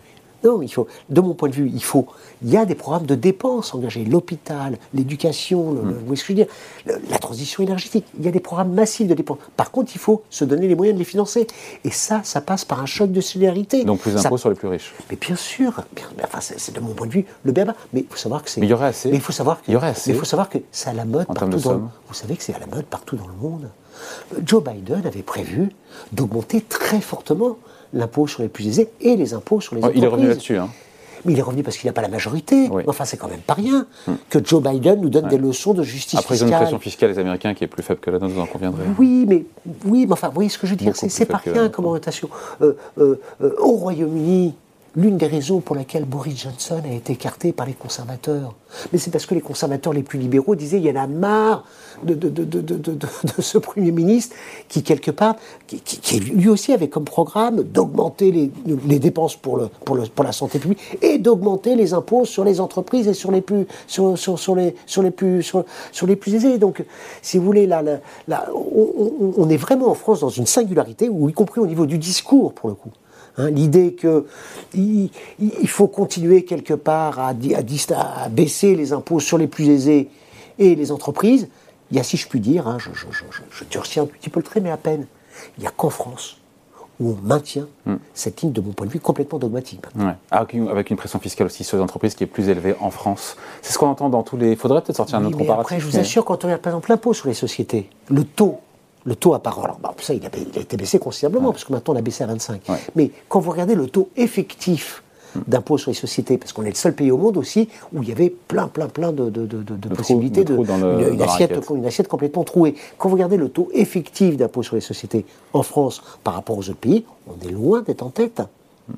Non, 0.43 0.61
il 0.61 0.69
faut, 0.69 0.87
de 1.09 1.21
mon 1.21 1.33
point 1.33 1.49
de 1.49 1.53
vue, 1.53 1.71
il 1.73 1.83
faut. 1.83 2.05
Il 2.43 2.49
y 2.49 2.57
a 2.57 2.65
des 2.65 2.75
programmes 2.75 3.05
de 3.05 3.15
dépenses 3.15 3.73
engagés, 3.73 4.05
l'hôpital, 4.05 4.77
l'éducation, 4.93 5.61
vous 5.61 5.93
voyez 6.05 6.15
ce 6.15 6.23
que 6.23 6.33
je 6.33 6.39
veux 6.39 6.45
dire, 6.45 6.99
la 7.09 7.17
transition 7.17 7.63
énergétique. 7.63 8.05
Il 8.19 8.25
y 8.25 8.27
a 8.27 8.31
des 8.31 8.39
programmes 8.39 8.73
massifs 8.73 9.07
de 9.07 9.13
dépenses. 9.13 9.39
Par 9.57 9.71
contre, 9.71 9.91
il 9.95 9.99
faut 9.99 10.23
se 10.29 10.45
donner 10.45 10.67
les 10.67 10.75
moyens 10.75 10.95
de 10.95 10.99
les 10.99 11.05
financer. 11.05 11.47
Et 11.83 11.91
ça, 11.91 12.21
ça 12.23 12.41
passe 12.41 12.65
par 12.65 12.81
un 12.81 12.85
choc 12.85 13.11
de 13.11 13.21
solidarité. 13.21 13.83
Donc 13.83 14.01
plus 14.01 14.13
d'impôts 14.13 14.37
sur 14.37 14.49
les 14.49 14.55
plus 14.55 14.67
riches. 14.67 14.93
Mais 15.09 15.17
bien 15.17 15.35
sûr, 15.35 15.81
bien, 15.95 16.05
enfin, 16.23 16.39
c'est 16.41 16.73
de 16.73 16.79
mon 16.79 16.93
point 16.93 17.07
de 17.07 17.11
vue 17.13 17.25
le 17.43 17.51
béaba. 17.51 17.75
Mais 17.93 18.01
il 18.01 18.07
faut 18.07 18.17
savoir 18.17 18.43
que 18.43 18.49
c'est. 18.49 18.61
Mais 18.61 18.67
il 18.67 18.69
y 18.69 18.73
aurait 18.73 18.87
assez. 18.87 19.09
Mais 19.09 19.15
il 19.15 19.21
faut 19.21 19.31
savoir 19.31 19.59
il 19.67 19.73
y 19.73 19.77
aurait 19.77 19.89
assez. 19.89 20.11
Mais 20.11 20.15
il 20.15 20.19
faut 20.19 20.25
savoir 20.25 20.49
que 20.49 20.59
c'est 20.71 20.89
à 20.89 20.93
la 20.93 21.05
mode 21.05 21.27
partout 21.27 21.57
dans. 21.57 21.73
Le, 21.73 21.79
vous 22.07 22.13
savez 22.13 22.35
que 22.35 22.43
c'est 22.43 22.53
à 22.53 22.59
la 22.59 22.67
mode 22.67 22.85
partout 22.85 23.15
dans 23.15 23.27
le 23.27 23.33
monde. 23.33 23.69
Joe 24.45 24.63
Biden 24.63 25.05
avait 25.05 25.21
prévu 25.21 25.69
d'augmenter 26.11 26.61
très 26.61 27.01
fortement 27.01 27.57
l'impôt 27.93 28.27
sur 28.27 28.41
les 28.41 28.49
plus 28.49 28.67
aisés 28.67 28.89
et 29.01 29.15
les 29.15 29.33
impôts 29.33 29.61
sur 29.61 29.75
les 29.75 29.81
entreprises. 29.81 30.01
Il 30.01 30.05
est 30.05 30.09
revenu 30.09 30.27
là-dessus. 30.27 30.57
Hein. 30.57 30.69
Mais 31.25 31.33
il 31.33 31.39
est 31.39 31.41
revenu 31.41 31.63
parce 31.63 31.77
qu'il 31.77 31.87
n'a 31.87 31.93
pas 31.93 32.03
la 32.03 32.07
majorité. 32.07 32.69
Enfin, 32.87 33.03
c'est 33.03 33.17
quand 33.17 33.27
même 33.27 33.39
pas 33.39 33.55
rien 33.55 33.87
hmm. 34.07 34.13
que 34.29 34.43
Joe 34.43 34.61
Biden 34.61 35.01
nous 35.01 35.09
donne 35.09 35.27
des 35.27 35.39
leçons 35.39 35.73
de 35.73 35.81
justice 35.81 36.19
Après, 36.19 36.35
fiscale. 36.35 36.53
Après, 36.53 36.65
ils 36.65 36.67
ont 36.67 36.69
une 36.69 36.77
pression 36.77 36.79
fiscale, 36.79 37.09
les 37.09 37.19
Américains, 37.19 37.53
qui 37.55 37.63
est 37.63 37.67
plus 37.67 37.81
faible 37.81 37.99
que 37.99 38.11
la 38.11 38.19
nôtre, 38.19 38.33
vous 38.33 38.41
en 38.41 38.45
conviendrez. 38.45 38.83
Oui, 38.99 39.25
mais, 39.27 39.45
oui, 39.85 40.05
mais 40.05 40.13
enfin, 40.13 40.27
vous 40.27 40.35
voyez 40.35 40.49
ce 40.49 40.59
que 40.59 40.67
je 40.67 40.71
veux 40.73 40.77
dire, 40.77 40.95
c'est 40.95 41.25
pas 41.25 41.37
rien 41.37 41.69
comme 41.69 41.85
orientation. 41.85 42.29
Euh, 42.61 42.73
euh, 42.99 43.19
euh, 43.41 43.55
au 43.59 43.71
Royaume-Uni, 43.71 44.53
l'une 44.95 45.17
des 45.17 45.27
raisons 45.27 45.59
pour 45.59 45.75
laquelle 45.75 46.05
Boris 46.05 46.41
Johnson 46.43 46.81
a 46.83 46.93
été 46.93 47.13
écarté 47.13 47.51
par 47.53 47.65
les 47.65 47.73
conservateurs. 47.73 48.55
Mais 48.91 48.99
c'est 48.99 49.11
parce 49.11 49.25
que 49.25 49.35
les 49.35 49.41
conservateurs 49.41 49.93
les 49.93 50.03
plus 50.03 50.19
libéraux 50.19 50.55
disaient 50.55 50.77
il 50.77 50.85
y 50.85 50.91
en 50.91 51.01
a 51.01 51.07
marre 51.07 51.65
de, 52.03 52.13
de, 52.13 52.29
de, 52.29 52.61
de 52.61 53.41
ce 53.41 53.57
Premier 53.57 53.91
ministre 53.91 54.35
qui, 54.67 54.83
quelque 54.83 55.11
part, 55.11 55.35
qui, 55.67 56.19
lui 56.19 56.49
aussi 56.49 56.73
avait 56.73 56.89
comme 56.89 57.05
programme 57.05 57.63
d'augmenter 57.63 58.31
les, 58.31 58.99
dépenses 58.99 59.35
pour, 59.35 59.57
le, 59.57 59.69
pour, 59.85 59.95
le, 59.95 60.03
pour 60.03 60.25
la 60.25 60.31
santé 60.31 60.59
publique 60.59 60.79
et 61.01 61.17
d'augmenter 61.17 61.75
les 61.75 61.93
impôts 61.93 62.25
sur 62.25 62.43
les 62.43 62.59
entreprises 62.59 63.07
et 63.07 63.13
sur, 63.13 63.31
les 63.31 63.41
plus 63.41 63.67
aisés. 66.33 66.57
Donc, 66.57 66.83
si 67.21 67.37
vous 67.37 67.45
voulez, 67.45 67.67
là, 67.67 67.81
là, 68.27 68.49
on, 68.53 69.33
on 69.37 69.49
est 69.49 69.57
vraiment 69.57 69.89
en 69.89 69.95
France 69.95 70.19
dans 70.19 70.29
une 70.29 70.45
singularité, 70.45 71.09
où, 71.09 71.29
y 71.29 71.33
compris 71.33 71.61
au 71.61 71.67
niveau 71.67 71.85
du 71.85 71.97
discours, 71.97 72.53
pour 72.53 72.69
le 72.69 72.75
coup, 72.75 72.91
Hein, 73.37 73.49
L'idée 73.49 73.95
qu'il 73.95 75.09
il 75.39 75.67
faut 75.67 75.87
continuer 75.87 76.45
quelque 76.45 76.73
part 76.73 77.19
à, 77.19 77.29
à, 77.29 77.33
à, 77.33 78.29
baisser 78.29 78.75
les 78.75 78.93
impôts 78.93 79.19
sur 79.19 79.37
les 79.37 79.47
plus 79.47 79.69
aisés 79.69 80.09
et 80.57 80.75
les 80.75 80.91
entreprises, 80.91 81.49
il 81.91 81.97
y 81.97 81.99
a, 81.99 82.03
si 82.03 82.17
je 82.17 82.27
puis 82.27 82.39
dire, 82.39 82.67
hein, 82.67 82.77
je, 82.79 82.89
je, 82.93 83.05
je, 83.11 83.41
je, 83.51 83.63
durcis 83.65 83.99
un 83.99 84.05
petit 84.05 84.29
peu 84.29 84.39
le 84.39 84.45
trait, 84.45 84.61
mais 84.61 84.71
à 84.71 84.77
peine, 84.77 85.05
il 85.57 85.61
n'y 85.61 85.67
a 85.67 85.71
qu'en 85.71 85.89
France 85.89 86.37
où 86.99 87.09
on 87.09 87.27
maintient 87.27 87.67
hmm. 87.85 87.95
cette 88.13 88.41
ligne, 88.41 88.53
de 88.53 88.61
mon 88.61 88.71
point 88.71 88.87
de 88.87 88.91
vue, 88.91 88.99
complètement 88.99 89.37
dogmatique. 89.37 89.81
Avec, 90.31 90.53
une, 90.89 90.97
pression 90.97 91.19
fiscale 91.19 91.47
aussi 91.47 91.63
sur 91.63 91.77
les 91.77 91.83
entreprises 91.83 92.15
qui 92.15 92.23
est 92.23 92.27
plus 92.27 92.47
élevée 92.47 92.75
en 92.79 92.89
France. 92.89 93.35
C'est 93.61 93.73
ce 93.73 93.77
qu'on 93.77 93.87
entend 93.87 94.09
dans 94.09 94.23
tous 94.23 94.37
les... 94.37 94.51
Il 94.51 94.57
faudrait 94.57 94.81
peut-être 94.81 94.95
sortir 94.95 95.17
un 95.17 95.25
autre 95.25 95.37
comparatif. 95.37 95.65
Après, 95.65 95.79
je 95.79 95.85
vous 95.85 95.97
assure, 95.97 96.23
quand 96.23 96.43
on 96.43 96.47
regarde 96.47 96.61
par 96.61 96.71
exemple 96.71 96.89
l'impôt 96.89 97.13
sur 97.13 97.27
les 97.27 97.33
sociétés, 97.33 97.89
le 98.09 98.23
taux 98.23 98.59
le 99.05 99.15
taux 99.15 99.33
à 99.33 99.39
parole, 99.39 99.65
alors, 99.65 99.95
ça, 100.01 100.13
il 100.13 100.25
a, 100.25 100.59
été 100.59 100.77
baissé 100.77 100.97
considérablement, 100.99 101.51
parce 101.51 101.63
que 101.63 101.71
maintenant 101.71 101.93
on 101.93 101.97
a 101.97 102.01
baissé 102.01 102.23
à 102.23 102.27
25. 102.27 102.61
Mais 102.95 103.11
quand 103.29 103.39
vous 103.39 103.51
regardez 103.51 103.75
le 103.75 103.87
taux 103.87 104.09
effectif 104.17 105.03
hmm. 105.35 105.41
d'impôt 105.47 105.77
sur 105.77 105.91
les 105.91 105.95
sociétés, 105.95 106.39
parce 106.39 106.53
qu'on 106.53 106.63
est 106.63 106.69
le 106.69 106.75
seul 106.75 106.95
pays 106.95 107.11
au 107.11 107.17
monde 107.17 107.37
aussi 107.37 107.69
où 107.93 108.01
il 108.01 108.09
y 108.09 108.11
avait 108.11 108.31
plein, 108.31 108.67
plein, 108.67 108.87
plein 108.87 109.11
de, 109.11 109.29
possibilités, 109.95 110.43
de, 110.43 110.55
une, 110.55 111.21
assiette, 111.21 111.59
une, 111.69 111.85
assiette, 111.85 112.07
complètement 112.07 112.43
trouée. 112.43 112.75
Quand 112.97 113.09
vous 113.09 113.15
regardez 113.15 113.37
le 113.37 113.49
taux 113.49 113.69
effectif 113.73 114.37
d'impôt 114.37 114.63
sur 114.63 114.75
les 114.75 114.81
sociétés 114.81 115.25
en 115.53 115.61
France 115.61 116.01
par 116.23 116.33
rapport 116.33 116.57
aux 116.57 116.69
autres 116.69 116.79
pays, 116.79 117.05
on 117.27 117.47
est 117.47 117.51
loin 117.51 117.81
d'être 117.81 118.01
en 118.01 118.09
tête. 118.09 118.41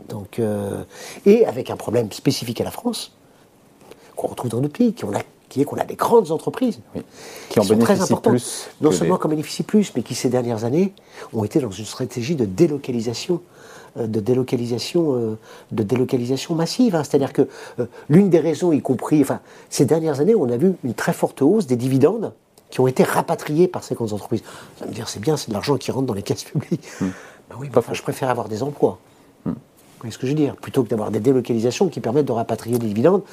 Donc, 0.10 0.40
euh, 0.40 0.84
et 1.26 1.46
avec 1.46 1.70
un 1.70 1.76
problème 1.76 2.12
spécifique 2.12 2.62
à 2.62 2.64
la 2.64 2.72
France, 2.72 3.14
qu'on 4.16 4.28
retrouve 4.28 4.52
dans 4.52 4.62
nos 4.62 4.70
pays, 4.70 4.94
qui 4.94 5.06
ont 5.06 5.12
a 5.12 5.22
qui 5.50 5.62
est 5.62 5.66
qu'on 5.66 5.78
a 5.78 5.86
des 5.86 5.96
grandes 5.96 6.32
entreprises 6.32 6.80
qui, 7.50 7.60
en 7.60 7.64
sont 7.64 7.78
très 7.78 8.02
importantes, 8.02 8.34
plus 8.34 8.70
non 8.82 8.92
seulement 8.92 9.18
qui 9.18 9.26
en 9.26 9.30
bénéficient 9.30 9.64
plus, 9.64 9.94
mais 9.96 10.04
qui 10.04 10.16
ces 10.16 10.30
dernières 10.30 10.66
années 10.66 10.94
ont 11.34 11.44
été 11.44 11.60
dans 11.60 11.72
une 11.72 11.86
stratégie 11.86 12.36
de 12.36 12.46
délocalisation 12.46 13.42
euh, 13.98 14.08
de 14.08 14.20
délocalisation, 14.20 15.16
euh, 15.16 15.38
de 15.72 15.84
délocalisation 15.84 16.56
massive. 16.56 16.96
Hein. 16.96 17.04
C'est-à-dire 17.04 17.34
que 17.34 17.48
euh, 17.80 17.86
l'une 18.10 18.30
des 18.30 18.40
raisons, 18.40 18.72
y 18.72 18.82
compris, 18.82 19.22
enfin, 19.22 19.40
ces 19.70 19.86
dernières 19.86 20.20
années, 20.20 20.36
on 20.36 20.50
a 20.50 20.58
vu 20.58 20.74
une 20.84 20.94
très 20.94 21.14
forte 21.14 21.42
hausse 21.42 21.68
des 21.68 21.76
dividendes 21.76 22.34
qui 22.70 22.80
ont 22.80 22.88
été 22.88 23.04
rapatriés 23.04 23.68
par 23.68 23.84
ces 23.84 23.96
grandes 23.96 24.14
entreprises. 24.14 24.44
Allez 24.82 24.90
me 24.90 24.96
dire, 24.96 25.10
c'est 25.10 25.20
bien, 25.20 25.38
c'est 25.38 25.50
de 25.50 25.54
l'argent 25.54 25.78
qui 25.78 25.92
rentre 25.92 26.06
dans 26.06 26.14
les 26.14 26.24
caisses 26.24 26.44
publiques. 26.44 26.88
Ben 27.02 27.56
oui, 27.60 27.70
enfin, 27.76 27.94
je 27.94 28.02
préfère 28.02 28.30
avoir 28.30 28.50
des 28.50 28.62
emplois. 28.62 29.00
Hmm. 29.46 29.54
Vous 29.98 30.02
voyez 30.02 30.12
ce 30.12 30.20
que 30.20 30.28
je 30.28 30.34
veux 30.34 30.38
dire? 30.38 30.56
Plutôt 30.56 30.84
que 30.84 30.90
d'avoir 30.90 31.10
des 31.10 31.20
délocalisations 31.20 31.90
qui 31.90 32.02
permettent 32.02 32.28
de 32.28 32.32
rapatrier 32.32 32.78
des 32.78 32.86
dividendes, 32.86 33.24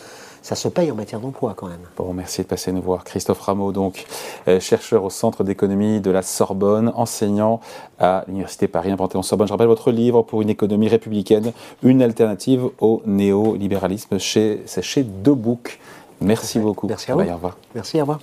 ça 0.40 0.54
se 0.54 0.66
paye 0.68 0.90
en 0.90 0.94
matière 0.94 1.20
d'emploi 1.20 1.52
quand 1.54 1.66
même. 1.66 1.80
Bon, 1.94 2.14
merci 2.14 2.40
de 2.40 2.46
passer 2.46 2.72
nous 2.72 2.80
voir. 2.80 3.04
Christophe 3.04 3.40
Rameau, 3.40 3.70
donc 3.70 4.06
euh, 4.48 4.60
chercheur 4.60 5.04
au 5.04 5.10
Centre 5.10 5.44
d'économie 5.44 6.00
de 6.00 6.10
la 6.10 6.22
Sorbonne, 6.22 6.90
enseignant 6.96 7.60
à 7.98 8.24
l'Université 8.28 8.66
Paris, 8.66 8.94
en 8.94 9.22
sorbonne 9.22 9.46
Je 9.46 9.52
rappelle 9.52 9.66
votre 9.66 9.90
livre 9.90 10.22
pour 10.22 10.40
une 10.40 10.48
économie 10.48 10.88
républicaine, 10.88 11.52
une 11.82 12.00
alternative 12.00 12.70
au 12.80 13.02
néolibéralisme. 13.04 14.18
Chez, 14.18 14.62
c'est 14.64 14.82
chez 14.82 15.02
Debook. 15.02 15.78
Merci 16.22 16.58
beaucoup. 16.58 16.86
Merci 16.86 17.10
à 17.10 17.14
vous. 17.14 17.20
Au 17.20 17.34
revoir. 17.34 17.58
Merci, 17.74 18.00
à 18.00 18.04
vous. 18.04 18.16